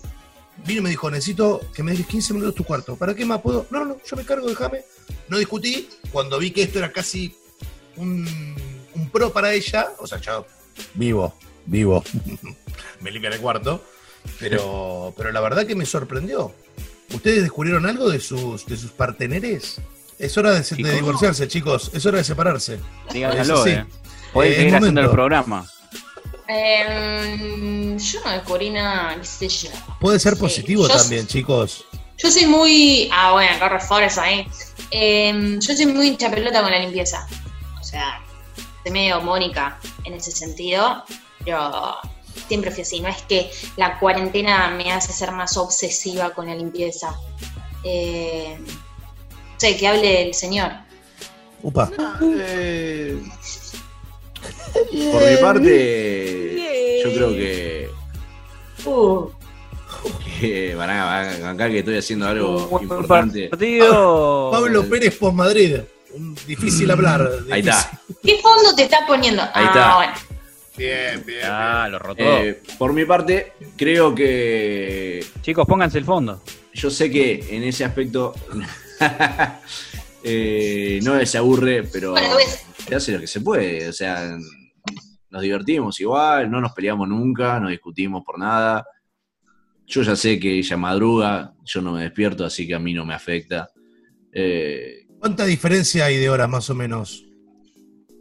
Vino 0.65 0.79
y 0.79 0.83
me 0.83 0.89
dijo, 0.89 1.09
necesito 1.09 1.61
que 1.73 1.83
me 1.83 1.91
dejes 1.91 2.07
15 2.07 2.33
minutos 2.33 2.55
tu 2.55 2.63
cuarto. 2.65 2.95
¿Para 2.95 3.15
qué 3.15 3.25
más 3.25 3.41
puedo? 3.41 3.65
No, 3.69 3.79
no, 3.79 3.85
no, 3.85 3.97
yo 4.05 4.17
me 4.17 4.25
cargo, 4.25 4.47
déjame. 4.47 4.83
No 5.29 5.37
discutí. 5.37 5.87
Cuando 6.11 6.37
vi 6.37 6.51
que 6.51 6.63
esto 6.63 6.79
era 6.79 6.91
casi 6.91 7.33
un, 7.95 8.27
un 8.93 9.09
pro 9.09 9.31
para 9.31 9.53
ella, 9.53 9.89
o 9.99 10.07
sea, 10.07 10.19
chao, 10.19 10.45
vivo, 10.95 11.33
vivo. 11.65 12.03
me 13.01 13.11
limpian 13.11 13.33
el 13.33 13.39
cuarto. 13.39 13.83
Pero, 14.39 15.13
pero 15.15 15.31
la 15.31 15.39
verdad 15.39 15.65
que 15.65 15.75
me 15.75 15.85
sorprendió. 15.85 16.53
¿Ustedes 17.13 17.41
descubrieron 17.41 17.85
algo 17.85 18.09
de 18.09 18.19
sus, 18.19 18.65
de 18.65 18.77
sus 18.77 18.91
parteneres? 18.91 19.79
Es 20.19 20.37
hora 20.37 20.51
de, 20.51 20.61
divorciarse, 20.75 21.47
chicos. 21.47 21.89
Es 21.93 22.05
hora 22.05 22.17
de 22.19 22.23
separarse. 22.23 22.79
Díganlo, 23.11 23.63
Sí. 23.63 23.69
eh. 23.71 23.85
Podés 24.33 24.51
Eh, 24.51 24.55
seguir 24.57 24.67
es 24.67 24.73
haciendo 24.75 25.01
el 25.01 25.07
momento. 25.07 25.11
programa. 25.13 25.65
Eh, 26.47 27.95
yo 27.97 28.19
no 28.25 28.31
descubrí 28.31 28.69
nada, 28.69 29.15
qué 29.15 29.23
sé 29.25 29.47
yo. 29.47 29.69
Puede 29.99 30.19
ser 30.19 30.33
Sí. 30.35 30.39
positivo 30.41 30.87
Yo- 30.87 30.95
también, 30.97 31.25
chicos. 31.27 31.85
Yo 32.17 32.29
soy 32.29 32.45
muy. 32.47 33.09
Ah, 33.13 33.31
bueno, 33.31 33.55
acá 33.55 33.69
refuerzo 33.69 34.21
ahí. 34.21 34.45
Eh, 34.91 35.57
yo 35.61 35.75
soy 35.75 35.85
muy 35.85 36.07
hincha 36.07 36.29
pelota 36.29 36.61
con 36.61 36.71
la 36.71 36.79
limpieza. 36.79 37.25
O 37.79 37.83
sea, 37.83 38.21
soy 38.83 38.91
medio 38.91 39.21
Mónica 39.21 39.79
en 40.03 40.13
ese 40.15 40.31
sentido. 40.31 41.03
Pero 41.45 41.95
siempre 42.49 42.71
fui 42.71 42.81
así. 42.81 42.99
No 42.99 43.07
es 43.07 43.21
que 43.21 43.49
la 43.77 43.97
cuarentena 43.99 44.69
me 44.71 44.91
hace 44.91 45.13
ser 45.13 45.31
más 45.31 45.55
obsesiva 45.55 46.31
con 46.31 46.47
la 46.47 46.55
limpieza. 46.55 47.15
Eh, 47.85 48.57
sé, 49.59 49.77
que 49.77 49.87
hable 49.87 50.27
el 50.27 50.33
señor. 50.33 50.71
Upa. 51.61 51.91
Eh, 52.21 53.21
por 55.11 55.29
mi 55.29 55.37
parte, 55.41 57.01
yo 57.03 57.13
creo 57.13 57.29
que. 57.29 57.89
Uh, 58.85 59.29
que 60.39 60.75
van 60.75 60.89
a 60.89 61.49
acá 61.49 61.69
que 61.69 61.79
estoy 61.79 61.97
haciendo 61.97 62.27
algo 62.27 62.79
importante. 62.81 63.49
partido. 63.49 64.51
Pablo 64.51 64.87
Pérez 64.87 65.17
Post 65.17 65.35
Madrid. 65.35 65.77
Difícil 66.47 66.89
hablar. 66.89 67.29
Ahí 67.51 67.61
difícil. 67.61 67.69
está. 67.69 68.01
¿Qué 68.23 68.37
fondo 68.41 68.73
te 68.75 68.83
está 68.83 69.05
poniendo? 69.05 69.41
Ahí 69.41 69.49
ah, 69.53 69.65
está. 69.65 69.95
bueno. 69.95 70.13
Bien, 70.77 71.23
bien. 71.25 71.41
Ah, 71.43 71.87
lo 71.91 71.99
rotó. 71.99 72.23
Eh, 72.23 72.61
por 72.77 72.93
mi 72.93 73.03
parte, 73.03 73.53
creo 73.75 74.15
que 74.15 75.25
Chicos, 75.41 75.67
pónganse 75.67 75.97
el 75.97 76.05
fondo. 76.05 76.41
yo 76.73 76.89
sé 76.89 77.11
que 77.11 77.45
en 77.49 77.63
ese 77.63 77.83
aspecto 77.83 78.33
eh, 80.23 80.99
no 81.03 81.25
se 81.25 81.37
aburre, 81.37 81.83
pero 81.83 82.11
Bueno, 82.11 82.35
ves. 82.35 82.65
se 82.87 82.95
hace 82.95 83.11
lo 83.13 83.19
que 83.19 83.27
se 83.27 83.41
puede. 83.41 83.87
O 83.89 83.93
sea, 83.93 84.37
nos 85.29 85.41
divertimos 85.41 85.99
igual, 85.99 86.49
no 86.49 86.59
nos 86.61 86.73
peleamos 86.73 87.07
nunca, 87.07 87.59
no 87.59 87.69
discutimos 87.69 88.23
por 88.25 88.39
nada. 88.39 88.85
Yo 89.85 90.01
ya 90.03 90.15
sé 90.15 90.39
que 90.39 90.59
ella 90.59 90.77
madruga, 90.77 91.53
yo 91.65 91.81
no 91.81 91.93
me 91.93 92.03
despierto, 92.03 92.45
así 92.45 92.67
que 92.67 92.75
a 92.75 92.79
mí 92.79 92.93
no 92.93 93.05
me 93.05 93.13
afecta. 93.15 93.69
Eh, 94.31 95.07
¿Cuánta 95.19 95.45
diferencia 95.45 96.05
hay 96.05 96.17
de 96.17 96.29
horas 96.29 96.49
más 96.49 96.69
o 96.69 96.75
menos? 96.75 97.25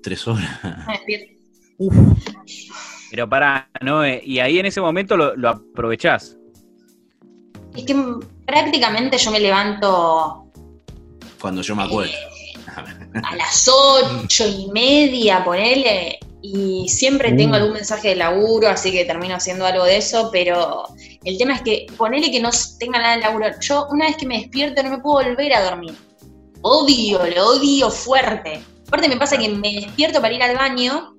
tres 0.02 0.26
horas. 0.28 0.48
Me 0.86 0.92
despierto. 0.94 1.32
Uf. 1.78 1.94
Pero 3.10 3.28
pará, 3.28 3.68
¿no? 3.82 4.04
Eh, 4.04 4.22
Y 4.24 4.38
ahí 4.38 4.58
en 4.58 4.66
ese 4.66 4.80
momento 4.80 5.16
lo, 5.16 5.34
lo 5.36 5.48
aprovechás. 5.50 6.36
Es 7.76 7.84
que 7.84 7.94
prácticamente 8.46 9.18
yo 9.18 9.30
me 9.30 9.40
levanto 9.40 10.47
Cuando 11.40 11.62
yo 11.62 11.76
me 11.76 11.84
acuerdo. 11.84 12.12
a 13.22 13.36
las 13.36 13.68
ocho 13.68 14.46
y 14.46 14.68
media, 14.72 15.44
ponele, 15.44 16.18
y 16.42 16.88
siempre 16.88 17.32
tengo 17.32 17.52
Mm. 17.52 17.54
algún 17.54 17.72
mensaje 17.72 18.08
de 18.08 18.16
laburo, 18.16 18.68
así 18.68 18.92
que 18.92 19.04
termino 19.04 19.34
haciendo 19.34 19.66
algo 19.66 19.84
de 19.84 19.96
eso, 19.96 20.28
pero 20.30 20.84
el 21.24 21.36
tema 21.38 21.54
es 21.54 21.62
que 21.62 21.86
ponele 21.96 22.30
que 22.30 22.40
no 22.40 22.50
tenga 22.78 22.98
nada 23.00 23.16
de 23.16 23.22
laburo. 23.22 23.46
Yo 23.60 23.86
una 23.90 24.06
vez 24.06 24.16
que 24.16 24.26
me 24.26 24.38
despierto 24.38 24.82
no 24.82 24.90
me 24.90 24.98
puedo 24.98 25.24
volver 25.26 25.52
a 25.54 25.64
dormir. 25.64 25.96
Odio, 26.62 27.20
lo 27.34 27.46
odio 27.48 27.90
fuerte. 27.90 28.60
Aparte 28.86 29.08
me 29.08 29.16
pasa 29.16 29.36
que 29.36 29.48
me 29.48 29.72
despierto 29.80 30.20
para 30.20 30.34
ir 30.34 30.42
al 30.42 30.56
baño 30.56 31.16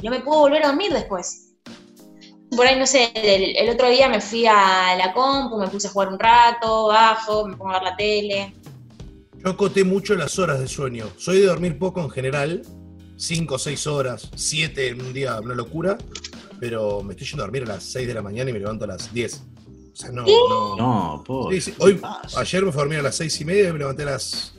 y 0.00 0.04
no 0.04 0.10
me 0.10 0.20
puedo 0.20 0.40
volver 0.40 0.64
a 0.64 0.68
dormir 0.68 0.92
después. 0.92 1.52
Por 2.56 2.66
ahí, 2.66 2.78
no 2.78 2.86
sé, 2.86 3.10
el, 3.14 3.56
el 3.56 3.68
otro 3.70 3.88
día 3.90 4.08
me 4.08 4.20
fui 4.20 4.46
a 4.46 4.94
la 4.96 5.12
compu, 5.12 5.58
me 5.58 5.68
puse 5.68 5.88
a 5.88 5.90
jugar 5.90 6.08
un 6.08 6.18
rato, 6.18 6.86
bajo, 6.88 7.46
me 7.46 7.56
pongo 7.56 7.70
a 7.72 7.74
ver 7.74 7.82
la 7.82 7.96
tele. 7.96 8.54
Yo 9.46 9.52
acoté 9.52 9.84
mucho 9.84 10.16
las 10.16 10.40
horas 10.40 10.58
de 10.58 10.66
sueño. 10.66 11.06
Soy 11.18 11.38
de 11.38 11.46
dormir 11.46 11.78
poco 11.78 12.00
en 12.02 12.10
general, 12.10 12.62
5 13.16 13.54
o 13.54 13.58
6 13.60 13.86
horas, 13.86 14.28
7 14.34 14.88
en 14.88 15.00
un 15.00 15.12
día, 15.12 15.38
una 15.40 15.54
locura, 15.54 15.96
pero 16.58 17.00
me 17.04 17.12
estoy 17.12 17.28
yendo 17.28 17.44
a 17.44 17.46
dormir 17.46 17.62
a 17.62 17.66
las 17.66 17.84
6 17.84 18.08
de 18.08 18.14
la 18.14 18.22
mañana 18.22 18.50
y 18.50 18.52
me 18.52 18.58
levanto 18.58 18.86
a 18.86 18.88
las 18.88 19.14
10. 19.14 19.34
O 19.92 19.96
sea, 19.96 20.10
no, 20.10 20.24
no. 20.26 20.76
No, 20.76 21.24
por. 21.24 21.54
Sí, 21.54 21.60
sí. 21.60 21.74
Hoy, 21.78 22.00
ayer 22.36 22.64
me 22.64 22.72
fui 22.72 22.80
a 22.80 22.82
dormir 22.82 22.98
a 22.98 23.02
las 23.02 23.14
6 23.14 23.40
y 23.40 23.44
media 23.44 23.68
y 23.68 23.72
me 23.72 23.78
levanté 23.78 24.02
a 24.02 24.06
las. 24.06 24.54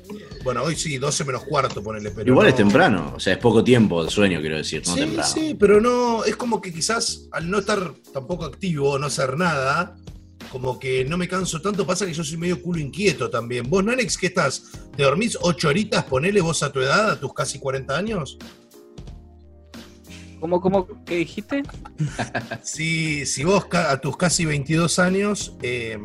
Bueno, 0.46 0.64
hoy 0.64 0.78
sí, 0.78 0.98
12 0.98 1.26
menos 1.26 1.44
cuarto, 1.44 1.84
ponele. 1.84 2.12
Pero 2.12 2.32
Igual 2.32 2.46
no- 2.46 2.50
es 2.50 2.56
temprano, 2.56 3.14
o 3.14 3.20
sea, 3.20 3.34
es 3.34 3.40
poco 3.40 3.66
tiempo 3.66 4.06
de 4.06 4.10
sueño, 4.10 4.40
quiero 4.40 4.56
decir, 4.56 4.84
no 4.88 4.94
sí, 4.94 5.00
temprano. 5.02 5.28
sí, 5.34 5.54
pero 5.60 5.82
no. 5.82 6.24
Es 6.24 6.38
como 6.38 6.62
que 6.62 6.72
quizás 6.74 7.28
al 7.34 7.52
no 7.52 7.60
estar 7.60 7.92
tampoco 8.14 8.46
activo, 8.46 8.98
no 8.98 9.08
hacer 9.08 9.38
nada, 9.38 9.98
como 10.52 10.80
que 10.80 11.06
no 11.06 11.18
me 11.18 11.28
canso 11.28 11.62
tanto. 11.62 11.86
Pasa 11.86 12.06
que 12.06 12.14
yo 12.14 12.24
soy 12.24 12.38
medio 12.38 12.62
culo 12.62 12.80
inquieto 12.80 13.30
también. 13.30 13.70
Vos, 13.70 13.84
Nanex, 13.84 14.18
¿qué 14.18 14.28
estás? 14.28 14.64
¿Te 14.96 15.04
dormís 15.04 15.38
8 15.42 15.70
horitas? 15.70 16.04
Ponele 16.06 16.42
vos 16.42 16.64
a 16.64 16.72
tu 16.72 16.80
edad, 16.80 17.12
a 17.12 17.20
tus 17.20 17.34
casi 17.34 17.60
40 17.60 17.98
años. 17.98 18.38
¿Cómo, 20.40 20.62
cómo, 20.62 20.88
qué 21.06 21.16
dijiste? 21.18 21.64
Si, 22.64 23.26
si 23.26 23.44
vos 23.44 23.66
a 23.72 23.98
tus 24.00 24.18
casi 24.18 24.46
22 24.46 25.00
años 25.00 25.56
eh, 25.62 25.98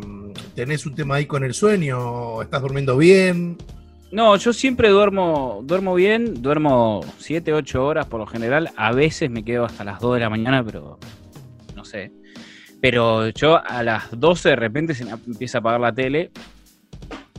tenés 0.54 0.86
un 0.86 0.94
tema 0.94 1.16
ahí 1.16 1.26
con 1.26 1.44
el 1.44 1.54
sueño, 1.54 2.40
estás 2.40 2.62
durmiendo 2.62 2.96
bien. 2.96 3.58
No, 4.10 4.36
yo 4.36 4.52
siempre 4.52 4.90
duermo, 4.90 5.60
duermo 5.64 5.94
bien, 5.94 6.42
duermo 6.42 7.00
7, 7.18 7.52
8 7.52 7.84
horas 7.84 8.06
por 8.06 8.20
lo 8.20 8.26
general. 8.26 8.70
A 8.76 8.92
veces 8.92 9.30
me 9.30 9.44
quedo 9.44 9.64
hasta 9.64 9.84
las 9.84 10.00
2 10.00 10.14
de 10.14 10.20
la 10.20 10.30
mañana, 10.30 10.62
pero 10.64 10.98
no 11.74 11.84
sé. 11.84 12.12
Pero 12.82 13.28
yo 13.28 13.64
a 13.64 13.80
las 13.84 14.08
12 14.10 14.48
de 14.50 14.56
repente 14.56 14.92
se 14.92 15.04
me 15.04 15.12
empieza 15.12 15.58
a 15.58 15.60
apagar 15.60 15.80
la 15.80 15.92
tele. 15.94 16.32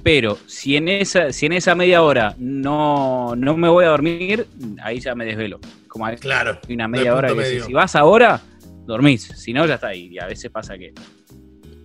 Pero 0.01 0.37
si 0.47 0.77
en 0.77 0.87
esa, 0.87 1.33
si 1.33 1.45
en 1.47 1.51
esa 1.51 1.75
media 1.75 2.01
hora 2.01 2.33
no, 2.37 3.35
no 3.35 3.55
me 3.57 3.67
voy 3.67 3.83
a 3.83 3.89
dormir, 3.89 4.47
ahí 4.81 5.01
ya 5.01 5.15
me 5.15 5.25
desvelo. 5.25 5.59
Como 5.89 6.05
hay 6.05 6.15
Claro. 6.15 6.59
una 6.69 6.87
media 6.87 7.13
hora 7.13 7.27
que 7.33 7.59
si- 7.61 7.73
vas 7.73 7.93
ahora, 7.97 8.39
dormís. 8.85 9.23
Si 9.35 9.51
no, 9.51 9.65
ya 9.65 9.75
está 9.75 9.87
ahí. 9.87 10.07
Y 10.13 10.19
a 10.19 10.27
veces 10.27 10.49
pasa 10.49 10.77
que 10.77 10.93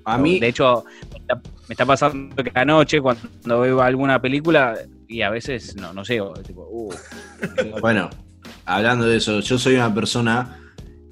A 0.04 0.16
mí, 0.18 0.38
de 0.38 0.48
hecho, 0.48 0.84
me 1.12 1.18
está, 1.18 1.34
me 1.68 1.72
está 1.74 1.84
pasando 1.84 2.42
que 2.42 2.50
anoche 2.54 3.00
cuando 3.00 3.60
veo 3.60 3.82
alguna 3.82 4.22
película 4.22 4.78
y 5.08 5.20
a 5.22 5.30
veces 5.30 5.74
no, 5.76 5.92
no. 5.92 6.02
Tipo, 6.02 6.66
uh, 6.70 6.94
bueno, 7.80 8.08
hablando 8.64 9.04
de 9.04 9.16
eso, 9.16 9.40
yo 9.40 9.58
soy 9.58 9.74
una 9.74 9.92
persona 9.92 10.58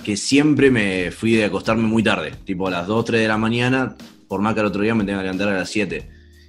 que 0.06 0.16
siempre 0.16 0.70
me 0.70 1.10
fui 1.10 1.32
de 1.32 1.46
acostarme 1.46 1.82
muy 1.82 2.00
tarde, 2.00 2.32
tipo 2.44 2.68
a 2.68 2.70
las 2.70 2.86
2, 2.86 3.06
3 3.06 3.22
de 3.22 3.26
la 3.26 3.38
mañana, 3.38 3.96
por 4.28 4.40
más 4.40 4.54
que 4.54 4.60
al 4.60 4.66
otro 4.66 4.82
día 4.82 4.94
me 4.94 5.02
tenga 5.02 5.18
que 5.18 5.24
levantar 5.24 5.48
a 5.48 5.58
las 5.58 5.68
7. 5.68 6.08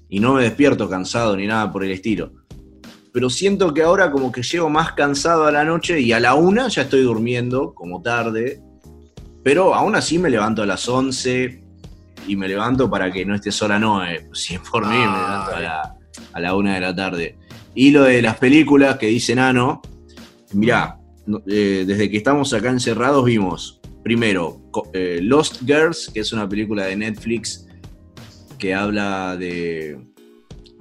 Y 0.10 0.20
no 0.20 0.36
me 0.36 0.44
despierto 0.44 0.88
cansado 0.88 1.36
ni 1.36 1.48
nada 1.48 1.72
por 1.72 1.84
el 1.84 1.90
estilo. 1.90 2.34
Pero 3.12 3.32
siento 3.32 3.74
que 3.74 3.82
ahora 3.82 4.12
como 4.12 4.32
que 4.32 4.44
llego 4.44 4.70
más 4.70 4.92
cansado 4.92 5.48
a 5.48 5.52
la 5.52 5.64
noche 5.64 6.00
y 6.00 6.12
a 6.12 6.20
la 6.20 6.36
una 6.36 6.68
ya 6.68 6.84
estoy 6.84 7.02
durmiendo, 7.02 7.74
como 7.74 8.00
tarde. 8.00 8.62
Pero 9.44 9.74
aún 9.74 9.96
así 9.96 10.20
me 10.20 10.30
levanto 10.30 10.62
a 10.62 10.68
las 10.68 10.88
11 10.88 11.64
y 12.28 12.36
me 12.36 12.48
levanto 12.48 12.88
para 12.92 13.12
que 13.12 13.26
no 13.26 13.34
esté 13.34 13.52
sola 13.52 13.80
Noé. 13.80 14.30
Si 14.34 14.54
es 14.54 14.60
por 14.60 14.86
mí, 14.86 14.98
me 15.00 15.04
levanto 15.04 15.56
a 15.56 15.60
la, 15.60 15.96
a 16.32 16.40
la 16.40 16.56
una 16.56 16.76
de 16.76 16.82
la 16.82 16.96
tarde. 16.96 17.40
Y 17.74 17.90
lo 17.90 18.04
de 18.04 18.22
las 18.22 18.38
películas 18.38 18.98
que 18.98 19.08
dice 19.08 19.34
Nano, 19.34 19.82
mirá, 20.54 20.97
eh, 21.48 21.84
desde 21.88 22.10
que 22.10 22.18
estamos 22.18 22.54
acá 22.54 22.70
encerrados 22.70 23.26
vimos, 23.26 23.80
primero, 24.04 24.62
eh, 24.94 25.20
Lost 25.22 25.62
Girls, 25.66 26.10
que 26.14 26.22
es 26.22 26.32
una 26.34 26.48
película 26.48 26.86
de 26.86 26.96
Netflix 26.96 27.68
que 28.58 28.74
habla 28.74 29.36
de 29.38 30.00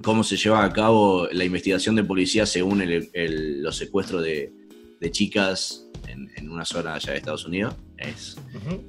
cómo 0.03 0.23
se 0.23 0.37
lleva 0.37 0.63
a 0.63 0.71
cabo 0.73 1.27
la 1.31 1.43
investigación 1.43 1.95
de 1.95 2.03
policía 2.03 2.45
según 2.45 2.81
el- 2.81 3.09
el- 3.13 3.61
los 3.61 3.75
secuestros 3.77 4.23
de, 4.23 4.51
de 4.99 5.11
chicas 5.11 5.85
en, 6.07 6.29
en 6.35 6.49
una 6.49 6.65
zona 6.65 6.95
allá 6.95 7.11
de 7.11 7.17
Estados 7.17 7.45
Unidos. 7.45 7.75
Es, 7.97 8.37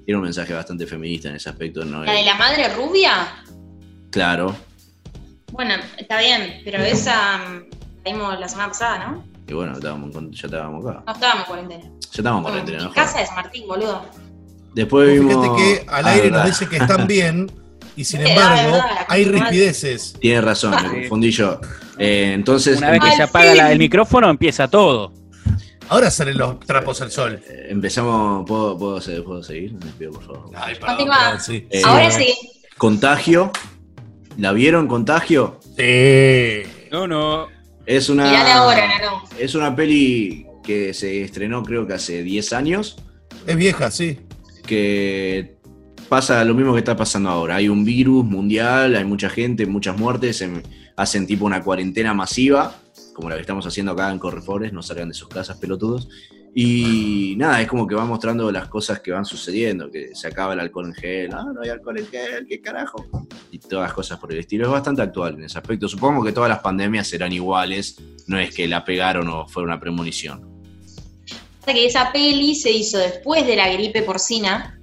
tiene 0.04 0.18
un 0.18 0.24
mensaje 0.24 0.52
bastante 0.54 0.86
feminista 0.86 1.28
en 1.30 1.36
ese 1.36 1.48
aspecto. 1.48 1.84
¿no? 1.84 2.04
La 2.04 2.12
de 2.12 2.24
la 2.24 2.34
madre 2.34 2.68
rubia, 2.74 3.42
Claro. 4.10 4.54
bueno, 5.52 5.74
está 5.98 6.20
bien, 6.20 6.60
pero 6.64 6.78
esa 6.82 7.38
mm, 7.38 7.64
la 8.04 8.12
vimos 8.12 8.38
la 8.40 8.48
semana 8.48 8.68
pasada, 8.68 9.06
¿no? 9.08 9.24
Y 9.48 9.52
bueno, 9.54 9.72
estábamos 9.72 10.12
ya 10.30 10.46
estábamos 10.46 10.86
acá. 10.86 11.02
No 11.06 11.12
estábamos 11.12 11.40
en 11.40 11.46
cuarentena. 11.46 11.84
Ya 11.84 11.90
estábamos 12.18 12.42
con 12.42 12.52
cuarentena, 12.52 12.84
¿no? 12.84 12.92
casa 12.92 13.22
es 13.22 13.30
Martín, 13.34 13.66
boludo. 13.66 14.02
Después 14.74 15.12
vimos... 15.12 15.34
Fíjate 15.34 15.62
que 15.84 15.90
al 15.90 16.06
Ah, 16.06 16.10
aire 16.10 16.22
verdad. 16.30 16.38
nos 16.40 16.46
dicen 16.50 16.68
que 16.68 16.76
están 16.76 17.06
bien 17.06 17.50
y 17.96 18.04
sin 18.04 18.20
embargo 18.26 18.72
verdad, 18.72 19.06
hay 19.08 19.24
ripideces. 19.24 20.14
Tienes 20.20 20.44
razón, 20.44 20.74
me 20.82 21.00
confundí 21.00 21.30
yo. 21.30 21.60
Eh, 21.98 22.32
entonces 22.34 22.78
una 22.78 22.90
vez 22.90 23.00
que 23.02 23.10
se 23.12 23.22
apaga 23.22 23.54
la- 23.54 23.72
el 23.72 23.78
micrófono, 23.78 24.28
empieza 24.30 24.68
todo. 24.68 25.12
Ahora 25.88 26.10
salen 26.10 26.36
los 26.36 26.60
trapos 26.60 27.00
al 27.00 27.10
sol. 27.10 27.40
eh, 27.48 27.68
empezamos... 27.70 28.44
¿Puedo, 28.46 28.76
puedo, 28.78 29.00
¿Puedo 29.24 29.42
seguir? 29.42 29.72
Me 29.72 29.90
pido, 29.92 30.12
por 30.12 30.24
favor. 30.26 30.50
Ay, 30.54 30.76
sí. 31.40 31.66
Eh, 31.70 31.80
Ahora 31.84 32.10
sí. 32.10 32.34
Contagio. 32.76 33.50
¿La 34.36 34.52
vieron, 34.52 34.86
Contagio? 34.86 35.58
Sí. 35.76 36.62
No, 36.92 37.06
no. 37.08 37.48
Es 37.88 38.10
una... 38.10 38.24
Mirale 38.24 38.50
ahora, 38.50 38.86
Nano. 38.86 39.24
Es 39.38 39.54
una 39.54 39.74
peli 39.74 40.46
que 40.62 40.92
se 40.92 41.22
estrenó 41.22 41.62
creo 41.62 41.86
que 41.86 41.94
hace 41.94 42.22
10 42.22 42.52
años. 42.52 42.98
Es 43.46 43.56
vieja, 43.56 43.90
sí. 43.90 44.18
que 44.66 45.56
pasa 46.10 46.44
lo 46.44 46.52
mismo 46.52 46.74
que 46.74 46.80
está 46.80 46.98
pasando 46.98 47.30
ahora. 47.30 47.56
Hay 47.56 47.70
un 47.70 47.86
virus 47.86 48.26
mundial, 48.26 48.94
hay 48.94 49.06
mucha 49.06 49.30
gente, 49.30 49.64
muchas 49.64 49.96
muertes, 49.96 50.36
se 50.36 50.50
hacen 50.96 51.26
tipo 51.26 51.46
una 51.46 51.62
cuarentena 51.62 52.12
masiva, 52.12 52.76
como 53.14 53.30
la 53.30 53.36
que 53.36 53.40
estamos 53.40 53.66
haciendo 53.66 53.92
acá 53.92 54.12
en 54.12 54.18
Correfores, 54.18 54.70
no 54.74 54.82
salgan 54.82 55.08
de 55.08 55.14
sus 55.14 55.28
casas 55.28 55.56
pelotudos. 55.56 56.10
Y 56.54 57.34
nada, 57.36 57.60
es 57.60 57.68
como 57.68 57.86
que 57.86 57.94
va 57.94 58.04
mostrando 58.04 58.50
las 58.50 58.68
cosas 58.68 59.00
que 59.00 59.12
van 59.12 59.24
sucediendo, 59.24 59.90
que 59.90 60.14
se 60.14 60.26
acaba 60.26 60.54
el 60.54 60.60
alcohol 60.60 60.86
en 60.86 60.94
gel, 60.94 61.30
ah, 61.32 61.46
no 61.54 61.60
hay 61.60 61.68
alcohol 61.68 61.98
en 61.98 62.06
gel, 62.06 62.46
qué 62.48 62.60
carajo. 62.60 63.04
Y 63.50 63.58
todas 63.58 63.92
cosas 63.92 64.18
por 64.18 64.32
el 64.32 64.38
estilo. 64.38 64.64
Es 64.64 64.70
bastante 64.70 65.02
actual 65.02 65.34
en 65.34 65.44
ese 65.44 65.58
aspecto. 65.58 65.88
Supongo 65.88 66.24
que 66.24 66.32
todas 66.32 66.48
las 66.48 66.60
pandemias 66.60 67.06
serán 67.06 67.32
iguales, 67.32 68.00
no 68.26 68.38
es 68.38 68.54
que 68.54 68.66
la 68.66 68.84
pegaron 68.84 69.28
o 69.28 69.46
fue 69.46 69.62
una 69.62 69.78
premonición. 69.78 70.46
Que 71.64 71.86
esa 71.86 72.12
peli 72.12 72.54
se 72.54 72.70
hizo 72.70 72.98
después 72.98 73.46
de 73.46 73.54
la 73.54 73.70
gripe 73.70 74.02
porcina 74.02 74.80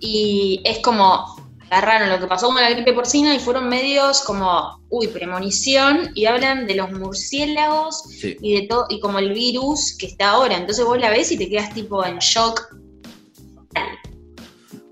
y 0.00 0.62
es 0.64 0.78
como 0.78 1.47
agarraron 1.70 2.08
lo 2.08 2.18
que 2.18 2.26
pasó 2.26 2.46
con 2.48 2.56
la 2.56 2.70
gripe 2.70 2.92
porcina 2.92 3.34
y 3.34 3.38
fueron 3.40 3.68
medios 3.68 4.22
como, 4.22 4.82
uy, 4.88 5.08
premonición 5.08 6.10
y 6.14 6.26
hablan 6.26 6.66
de 6.66 6.74
los 6.76 6.90
murciélagos 6.92 8.04
Sí. 8.20 8.36
y 8.40 8.60
de 8.60 8.66
todo 8.66 8.86
y 8.88 9.00
como 9.00 9.18
el 9.18 9.32
virus 9.32 9.96
que 9.98 10.06
está 10.06 10.30
ahora. 10.30 10.56
Entonces 10.56 10.84
vos 10.84 10.98
la 10.98 11.10
ves 11.10 11.30
y 11.32 11.36
te 11.36 11.48
quedas 11.48 11.72
tipo 11.74 12.04
en 12.04 12.18
shock. 12.18 12.60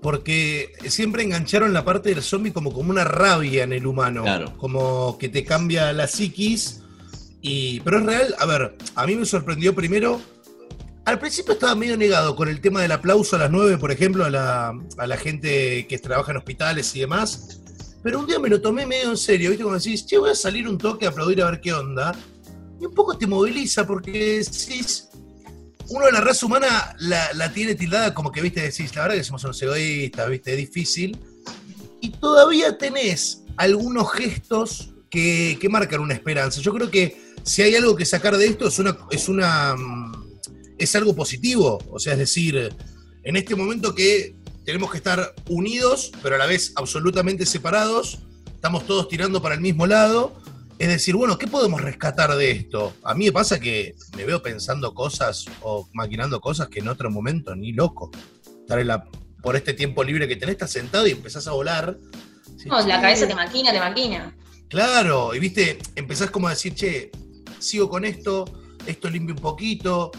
Porque 0.01 0.71
siempre 0.87 1.23
engancharon 1.23 1.73
la 1.73 1.83
parte 1.83 2.09
del 2.09 2.21
zombie 2.21 2.53
como, 2.53 2.71
como 2.71 2.91
una 2.91 3.03
rabia 3.03 3.63
en 3.63 3.73
el 3.73 3.85
humano. 3.87 4.23
Claro. 4.23 4.53
Como 4.57 5.17
que 5.17 5.27
te 5.29 5.43
cambia 5.43 5.91
la 5.91 6.07
psiquis. 6.07 6.81
Y, 7.41 7.79
pero 7.81 7.99
es 7.99 8.05
real, 8.05 8.35
a 8.39 8.45
ver, 8.45 8.77
a 8.95 9.05
mí 9.05 9.15
me 9.15 9.25
sorprendió 9.25 9.73
primero. 9.75 10.21
Al 11.07 11.19
principio 11.19 11.53
estaba 11.53 11.73
medio 11.73 11.95
negado 11.95 12.35
con 12.35 12.49
el 12.49 12.59
tema 12.59 12.81
del 12.81 12.91
aplauso 12.91 13.37
a 13.37 13.39
las 13.39 13.49
9, 13.49 13.77
por 13.77 13.93
ejemplo, 13.93 14.25
a 14.25 14.29
la, 14.29 14.77
a 14.97 15.07
la 15.07 15.15
gente 15.15 15.87
que 15.87 15.99
trabaja 15.99 16.31
en 16.31 16.37
hospitales 16.37 16.93
y 16.97 16.99
demás. 16.99 17.61
Pero 18.03 18.19
un 18.19 18.27
día 18.27 18.39
me 18.39 18.49
lo 18.49 18.59
tomé 18.59 18.85
medio 18.85 19.11
en 19.11 19.15
serio, 19.15 19.49
¿viste? 19.49 19.63
Como 19.63 19.77
decís, 19.77 20.05
che, 20.05 20.17
voy 20.17 20.31
a 20.31 20.35
salir 20.35 20.67
un 20.67 20.77
toque 20.77 21.05
a 21.05 21.09
aplaudir 21.09 21.41
a 21.41 21.49
ver 21.49 21.61
qué 21.61 21.71
onda. 21.71 22.13
Y 22.81 22.87
un 22.87 22.93
poco 22.93 23.17
te 23.17 23.25
moviliza 23.25 23.87
porque 23.87 24.39
decís, 24.39 25.07
uno 25.87 26.07
de 26.07 26.11
la 26.11 26.19
raza 26.19 26.45
humana 26.45 26.93
la, 26.99 27.31
la 27.35 27.53
tiene 27.53 27.75
tildada 27.75 28.13
como 28.13 28.29
que, 28.29 28.41
viste, 28.41 28.59
decís, 28.59 28.93
la 28.93 29.03
verdad 29.03 29.15
que 29.15 29.23
somos 29.23 29.45
unos 29.45 29.61
egoístas, 29.61 30.29
viste, 30.29 30.51
es 30.51 30.57
difícil. 30.57 31.17
Y 32.01 32.09
todavía 32.09 32.77
tenés 32.77 33.45
algunos 33.55 34.11
gestos 34.11 34.93
que, 35.09 35.57
que 35.57 35.69
marcan 35.69 36.01
una 36.01 36.15
esperanza. 36.15 36.59
Yo 36.59 36.73
creo 36.73 36.91
que 36.91 37.33
si 37.43 37.61
hay 37.61 37.75
algo 37.77 37.95
que 37.95 38.05
sacar 38.05 38.35
de 38.35 38.45
esto 38.45 38.67
es 38.67 38.77
una, 38.77 38.97
es 39.09 39.29
una 39.29 39.73
mm, 39.73 40.16
es 40.77 40.95
algo 40.95 41.15
positivo. 41.15 41.79
O 41.91 41.99
sea, 41.99 42.13
es 42.13 42.19
decir, 42.19 42.73
en 43.23 43.35
este 43.35 43.55
momento 43.55 43.93
que 43.93 44.35
tenemos 44.65 44.91
que 44.91 44.97
estar 44.97 45.33
unidos, 45.47 46.11
pero 46.21 46.35
a 46.35 46.37
la 46.37 46.45
vez 46.45 46.73
absolutamente 46.75 47.45
separados, 47.45 48.19
estamos 48.53 48.85
todos 48.85 49.07
tirando 49.07 49.41
para 49.41 49.55
el 49.55 49.61
mismo 49.61 49.87
lado. 49.87 50.41
es 50.79 50.89
decir, 50.89 51.15
bueno, 51.15 51.37
¿qué 51.37 51.47
podemos 51.47 51.81
rescatar 51.81 52.35
de 52.35 52.51
esto? 52.51 52.93
A 53.03 53.15
mí 53.15 53.25
me 53.25 53.31
pasa 53.31 53.59
que 53.59 53.95
me 54.15 54.25
veo 54.25 54.43
pensando 54.43 54.93
cosas 54.93 55.45
o 55.61 55.89
maquinando 55.93 56.39
cosas 56.39 56.67
que 56.67 56.79
en 56.79 56.87
otro 56.87 57.09
momento 57.09 57.55
ni 57.55 57.71
loco. 57.73 58.11
Estar 58.59 58.79
en 58.79 58.87
la, 58.87 59.05
por 59.41 59.55
este 59.55 59.73
tiempo 59.73 60.03
libre 60.03 60.27
que 60.27 60.35
tenés, 60.35 60.53
estás 60.53 60.71
sentado 60.71 61.07
y 61.07 61.11
empezás 61.11 61.47
a 61.47 61.51
volar. 61.51 61.97
No, 62.65 62.85
la 62.85 63.01
cabeza 63.01 63.27
te 63.27 63.35
maquina, 63.35 63.71
te 63.71 63.79
maquina. 63.79 64.35
Claro, 64.67 65.33
y 65.33 65.39
viste, 65.39 65.77
empezás 65.95 66.29
como 66.29 66.47
a 66.47 66.51
decir, 66.51 66.75
che, 66.75 67.09
sigo 67.57 67.89
con 67.89 68.03
esto, 68.03 68.43
esto 68.85 69.09
limpio 69.09 69.33
un 69.33 69.41
poquito. 69.41 70.11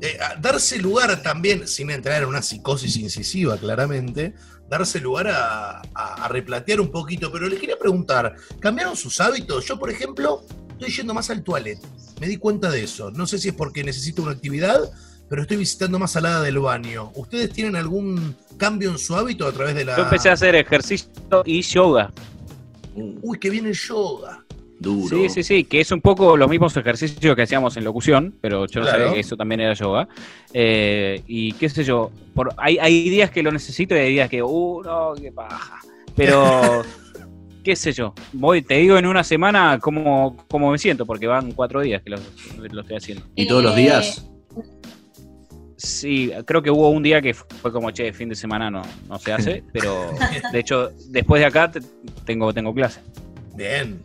Eh, 0.00 0.18
darse 0.40 0.78
lugar 0.78 1.22
también, 1.22 1.66
sin 1.66 1.90
entrar 1.90 2.22
en 2.22 2.28
una 2.28 2.42
psicosis 2.42 2.96
incisiva, 2.96 3.56
claramente, 3.56 4.34
darse 4.68 5.00
lugar 5.00 5.28
a, 5.28 5.82
a, 5.94 6.28
replatear 6.28 6.80
un 6.80 6.90
poquito. 6.90 7.30
Pero 7.32 7.48
les 7.48 7.58
quería 7.58 7.78
preguntar, 7.78 8.34
¿cambiaron 8.60 8.96
sus 8.96 9.20
hábitos? 9.20 9.64
Yo, 9.66 9.78
por 9.78 9.90
ejemplo, 9.90 10.44
estoy 10.72 10.92
yendo 10.92 11.14
más 11.14 11.30
al 11.30 11.42
toilet. 11.42 11.78
Me 12.20 12.28
di 12.28 12.36
cuenta 12.36 12.70
de 12.70 12.84
eso. 12.84 13.10
No 13.10 13.26
sé 13.26 13.38
si 13.38 13.48
es 13.48 13.54
porque 13.54 13.84
necesito 13.84 14.22
una 14.22 14.32
actividad, 14.32 14.78
pero 15.28 15.42
estoy 15.42 15.56
visitando 15.56 15.98
más 15.98 16.16
al 16.16 16.24
lado 16.24 16.42
del 16.42 16.58
baño. 16.58 17.10
¿Ustedes 17.14 17.50
tienen 17.50 17.76
algún 17.76 18.36
cambio 18.56 18.90
en 18.90 18.98
su 18.98 19.16
hábito 19.16 19.46
a 19.46 19.52
través 19.52 19.74
de 19.74 19.84
la... 19.84 19.96
Yo 19.96 20.04
empecé 20.04 20.30
a 20.30 20.34
hacer 20.34 20.54
ejercicio 20.54 21.10
y 21.44 21.62
yoga. 21.62 22.12
Uy, 22.94 23.38
que 23.38 23.50
viene 23.50 23.70
el 23.70 23.74
yoga. 23.74 24.44
Duro. 24.84 25.08
Sí, 25.08 25.28
sí, 25.28 25.42
sí, 25.42 25.64
que 25.64 25.80
es 25.80 25.90
un 25.90 26.00
poco 26.00 26.36
los 26.36 26.48
mismos 26.48 26.76
ejercicios 26.76 27.34
que 27.34 27.42
hacíamos 27.42 27.76
en 27.76 27.84
locución, 27.84 28.34
pero 28.40 28.66
yo 28.66 28.80
no 28.80 28.86
sabía 28.86 29.12
que 29.12 29.20
eso 29.20 29.36
también 29.36 29.60
era 29.62 29.72
yoga. 29.74 30.06
Eh, 30.52 31.22
y 31.26 31.52
qué 31.54 31.68
sé 31.68 31.82
yo, 31.82 32.12
por, 32.34 32.54
hay, 32.58 32.78
hay 32.78 33.08
días 33.08 33.30
que 33.30 33.42
lo 33.42 33.50
necesito 33.50 33.96
y 33.96 33.98
hay 33.98 34.12
días 34.12 34.28
que, 34.28 34.42
uh, 34.42 34.82
no, 34.82 35.14
qué 35.20 35.32
paja. 35.32 35.80
Pero, 36.14 36.82
qué 37.64 37.74
sé 37.74 37.92
yo, 37.92 38.14
voy, 38.32 38.62
te 38.62 38.74
digo 38.74 38.96
en 38.98 39.06
una 39.06 39.24
semana 39.24 39.78
cómo, 39.80 40.36
cómo 40.48 40.70
me 40.70 40.78
siento, 40.78 41.06
porque 41.06 41.26
van 41.26 41.52
cuatro 41.52 41.80
días 41.80 42.02
que 42.02 42.10
lo, 42.10 42.18
lo 42.58 42.82
estoy 42.82 42.96
haciendo. 42.96 43.24
¿Y 43.34 43.48
todos 43.48 43.64
los 43.64 43.74
días? 43.74 44.28
Sí, 45.76 46.32
creo 46.46 46.62
que 46.62 46.70
hubo 46.70 46.88
un 46.88 47.02
día 47.02 47.20
que 47.20 47.34
fue 47.34 47.72
como, 47.72 47.90
che, 47.90 48.12
fin 48.12 48.28
de 48.28 48.34
semana 48.34 48.70
no, 48.70 48.82
no 49.08 49.18
se 49.18 49.32
hace, 49.32 49.64
pero 49.72 50.12
de 50.52 50.58
hecho, 50.58 50.90
después 51.08 51.40
de 51.40 51.46
acá 51.46 51.70
tengo, 52.24 52.52
tengo 52.52 52.72
clase. 52.72 53.00
Bien, 53.54 54.00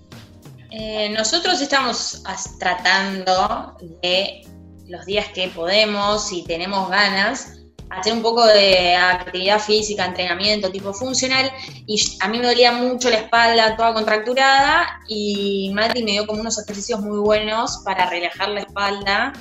eh, 0.71 1.09
nosotros 1.09 1.61
estamos 1.61 2.21
tratando 2.59 3.77
de 4.01 4.41
los 4.87 5.05
días 5.05 5.27
que 5.33 5.47
podemos 5.49 6.31
y 6.31 6.43
tenemos 6.43 6.89
ganas 6.89 7.59
hacer 7.89 8.13
un 8.13 8.21
poco 8.21 8.45
de 8.45 8.95
actividad 8.95 9.59
física, 9.59 10.05
entrenamiento 10.05 10.71
tipo 10.71 10.93
funcional 10.93 11.51
y 11.87 11.99
a 12.19 12.27
mí 12.27 12.37
me 12.37 12.45
dolía 12.45 12.71
mucho 12.71 13.09
la 13.09 13.17
espalda 13.17 13.75
toda 13.75 13.93
contracturada 13.93 15.01
y 15.07 15.71
Mati 15.73 16.03
me 16.03 16.11
dio 16.11 16.27
como 16.27 16.41
unos 16.41 16.59
ejercicios 16.59 16.99
muy 16.99 17.17
buenos 17.19 17.81
para 17.83 18.09
relajar 18.09 18.49
la 18.49 18.61
espalda 18.61 19.33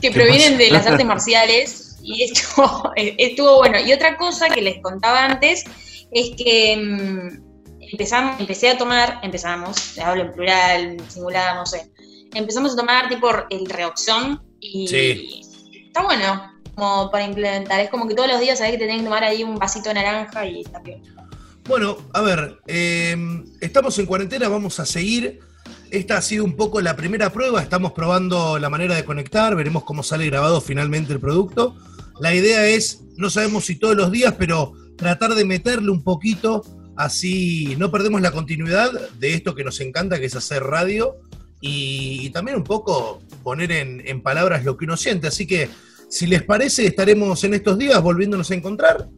que 0.00 0.10
provienen 0.12 0.58
de 0.58 0.70
las 0.70 0.86
artes 0.86 1.06
marciales 1.06 1.98
y 2.02 2.24
estuvo, 2.24 2.92
estuvo 2.96 3.56
bueno. 3.58 3.78
Y 3.78 3.92
otra 3.92 4.16
cosa 4.16 4.48
que 4.48 4.62
les 4.62 4.82
contaba 4.82 5.24
antes 5.24 5.64
es 6.10 6.30
que 6.36 6.76
mm, 6.76 7.49
empezamos, 7.90 8.40
empecé 8.40 8.70
a 8.70 8.78
tomar, 8.78 9.18
empezamos, 9.22 9.98
hablo 9.98 10.22
en 10.22 10.32
plural, 10.32 10.96
singular, 11.08 11.56
no 11.56 11.66
sé, 11.66 11.90
empezamos 12.34 12.72
a 12.72 12.76
tomar 12.76 13.08
tipo 13.08 13.28
el 13.50 13.66
reoxón 13.66 14.42
y 14.60 15.42
está 15.86 16.02
bueno 16.02 16.50
como 16.74 17.10
para 17.10 17.24
implementar. 17.24 17.80
Es 17.80 17.90
como 17.90 18.08
que 18.08 18.14
todos 18.14 18.28
los 18.28 18.40
días 18.40 18.58
sabés 18.58 18.72
que 18.72 18.78
tenés 18.78 18.98
que 18.98 19.04
tomar 19.04 19.24
ahí 19.24 19.42
un 19.42 19.56
vasito 19.56 19.88
de 19.88 19.96
naranja 19.96 20.46
y 20.46 20.62
está 20.62 20.80
bien. 20.80 21.02
Bueno, 21.66 21.98
a 22.14 22.20
ver, 22.22 22.58
em, 22.66 23.44
estamos 23.60 23.98
en 23.98 24.06
cuarentena, 24.06 24.48
vamos 24.48 24.80
a 24.80 24.86
seguir. 24.86 25.40
Esta 25.90 26.16
ha 26.16 26.22
sido 26.22 26.44
un 26.44 26.56
poco 26.56 26.80
la 26.80 26.96
primera 26.96 27.30
prueba, 27.30 27.60
estamos 27.60 27.92
probando 27.92 28.58
la 28.58 28.70
manera 28.70 28.94
de 28.94 29.04
conectar, 29.04 29.54
veremos 29.56 29.84
cómo 29.84 30.02
sale 30.02 30.26
grabado 30.26 30.60
finalmente 30.60 31.12
el 31.12 31.20
producto. 31.20 31.76
La 32.20 32.34
idea 32.34 32.66
es, 32.66 33.02
no 33.16 33.28
sabemos 33.30 33.66
si 33.66 33.76
todos 33.76 33.96
los 33.96 34.10
días, 34.10 34.34
pero 34.38 34.72
tratar 34.96 35.34
de 35.34 35.44
meterle 35.44 35.90
un 35.90 36.02
poquito 36.02 36.64
Así 37.00 37.76
no 37.78 37.90
perdemos 37.90 38.20
la 38.20 38.30
continuidad 38.30 38.90
de 39.18 39.32
esto 39.32 39.54
que 39.54 39.64
nos 39.64 39.80
encanta, 39.80 40.20
que 40.20 40.26
es 40.26 40.36
hacer 40.36 40.62
radio, 40.62 41.16
y, 41.62 42.28
también 42.28 42.58
un 42.58 42.64
poco 42.64 43.22
poner 43.42 43.72
en, 43.72 44.20
palabras 44.20 44.66
lo 44.66 44.76
que 44.76 44.84
uno 44.84 44.98
siente. 44.98 45.26
Así 45.26 45.46
que, 45.46 45.70
si 46.10 46.26
les 46.26 46.42
parece, 46.42 46.84
estaremos 46.84 47.42
en 47.44 47.54
estos 47.54 47.78
días 47.78 48.02
volviéndonos 48.02 48.50
a 48.50 48.54
encontrar. 48.54 49.08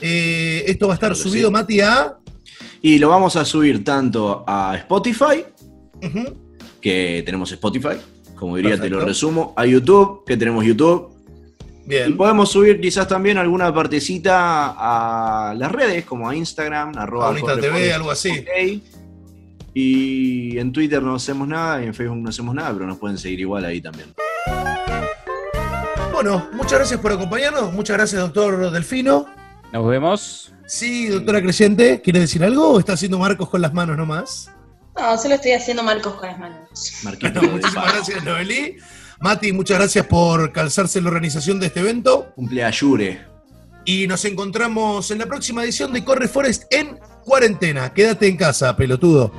Eh, 0.00 0.64
esto 0.66 0.86
va 0.86 0.94
a 0.94 0.96
estar 0.96 1.14
subido, 1.14 1.50
Mati, 1.50 1.82
a... 1.82 2.16
Y 2.80 2.98
lo 2.98 3.10
vamos 3.10 3.36
a 3.36 3.44
subir 3.44 3.84
tanto 3.84 4.42
a 4.46 4.74
Spotify, 4.78 5.44
que 6.80 7.22
tenemos 7.26 7.52
Spotify, 7.52 7.98
como 8.36 8.56
diría, 8.56 8.80
te 8.80 8.88
lo 8.88 9.00
resumo, 9.00 9.52
a 9.54 9.66
YouTube, 9.66 10.24
que 10.24 10.38
tenemos 10.38 10.64
YouTube, 10.64 11.12
y 11.88 12.12
podemos 12.12 12.50
subir 12.50 12.80
quizás 12.80 13.08
también 13.08 13.38
alguna 13.38 13.72
partecita 13.72 14.74
a 14.76 15.54
las 15.54 15.72
redes, 15.72 16.04
como 16.04 16.28
a 16.28 16.36
Instagram, 16.36 16.96
arroba 16.98 17.34
TV, 17.34 17.92
algo 17.92 18.10
así. 18.10 18.44
Y 19.72 20.58
en 20.58 20.72
Twitter 20.72 21.02
no 21.02 21.14
hacemos 21.14 21.46
nada 21.46 21.82
y 21.82 21.86
en 21.86 21.94
Facebook 21.94 22.18
no 22.18 22.28
hacemos 22.28 22.54
nada, 22.54 22.72
pero 22.72 22.86
nos 22.86 22.98
pueden 22.98 23.16
seguir 23.16 23.40
igual 23.40 23.64
ahí 23.64 23.80
también. 23.80 24.12
Bueno, 26.12 26.48
muchas 26.52 26.72
gracias 26.72 27.00
por 27.00 27.12
acompañarnos. 27.12 27.72
Muchas 27.72 27.96
gracias, 27.96 28.20
doctor 28.20 28.70
Delfino. 28.70 29.26
Nos 29.72 29.86
vemos. 29.86 30.52
Sí, 30.66 31.06
doctora 31.06 31.40
Creyente, 31.40 32.02
¿quiere 32.02 32.20
decir 32.20 32.44
algo 32.44 32.72
o 32.72 32.78
está 32.78 32.94
haciendo 32.94 33.18
marcos 33.18 33.48
con 33.48 33.62
las 33.62 33.72
manos 33.72 33.96
nomás? 33.96 34.50
No, 34.98 35.16
solo 35.16 35.36
estoy 35.36 35.52
haciendo 35.52 35.82
marcos 35.82 36.14
con 36.14 36.28
las 36.28 36.38
manos. 36.38 36.92
Marquito, 37.04 37.40
muchísimas 37.40 37.92
gracias, 37.94 38.24
Noelí. 38.24 38.76
Mati, 39.20 39.52
muchas 39.52 39.78
gracias 39.78 40.06
por 40.06 40.52
calzarse 40.52 40.98
en 40.98 41.04
la 41.04 41.10
organización 41.10 41.58
de 41.58 41.66
este 41.66 41.80
evento. 41.80 42.32
Cumpleañure. 42.36 43.26
Y 43.84 44.06
nos 44.06 44.24
encontramos 44.24 45.10
en 45.10 45.18
la 45.18 45.26
próxima 45.26 45.64
edición 45.64 45.92
de 45.92 46.04
Corre 46.04 46.28
Forest 46.28 46.64
en 46.70 46.98
cuarentena. 47.24 47.92
Quédate 47.92 48.28
en 48.28 48.36
casa, 48.36 48.76
pelotudo. 48.76 49.32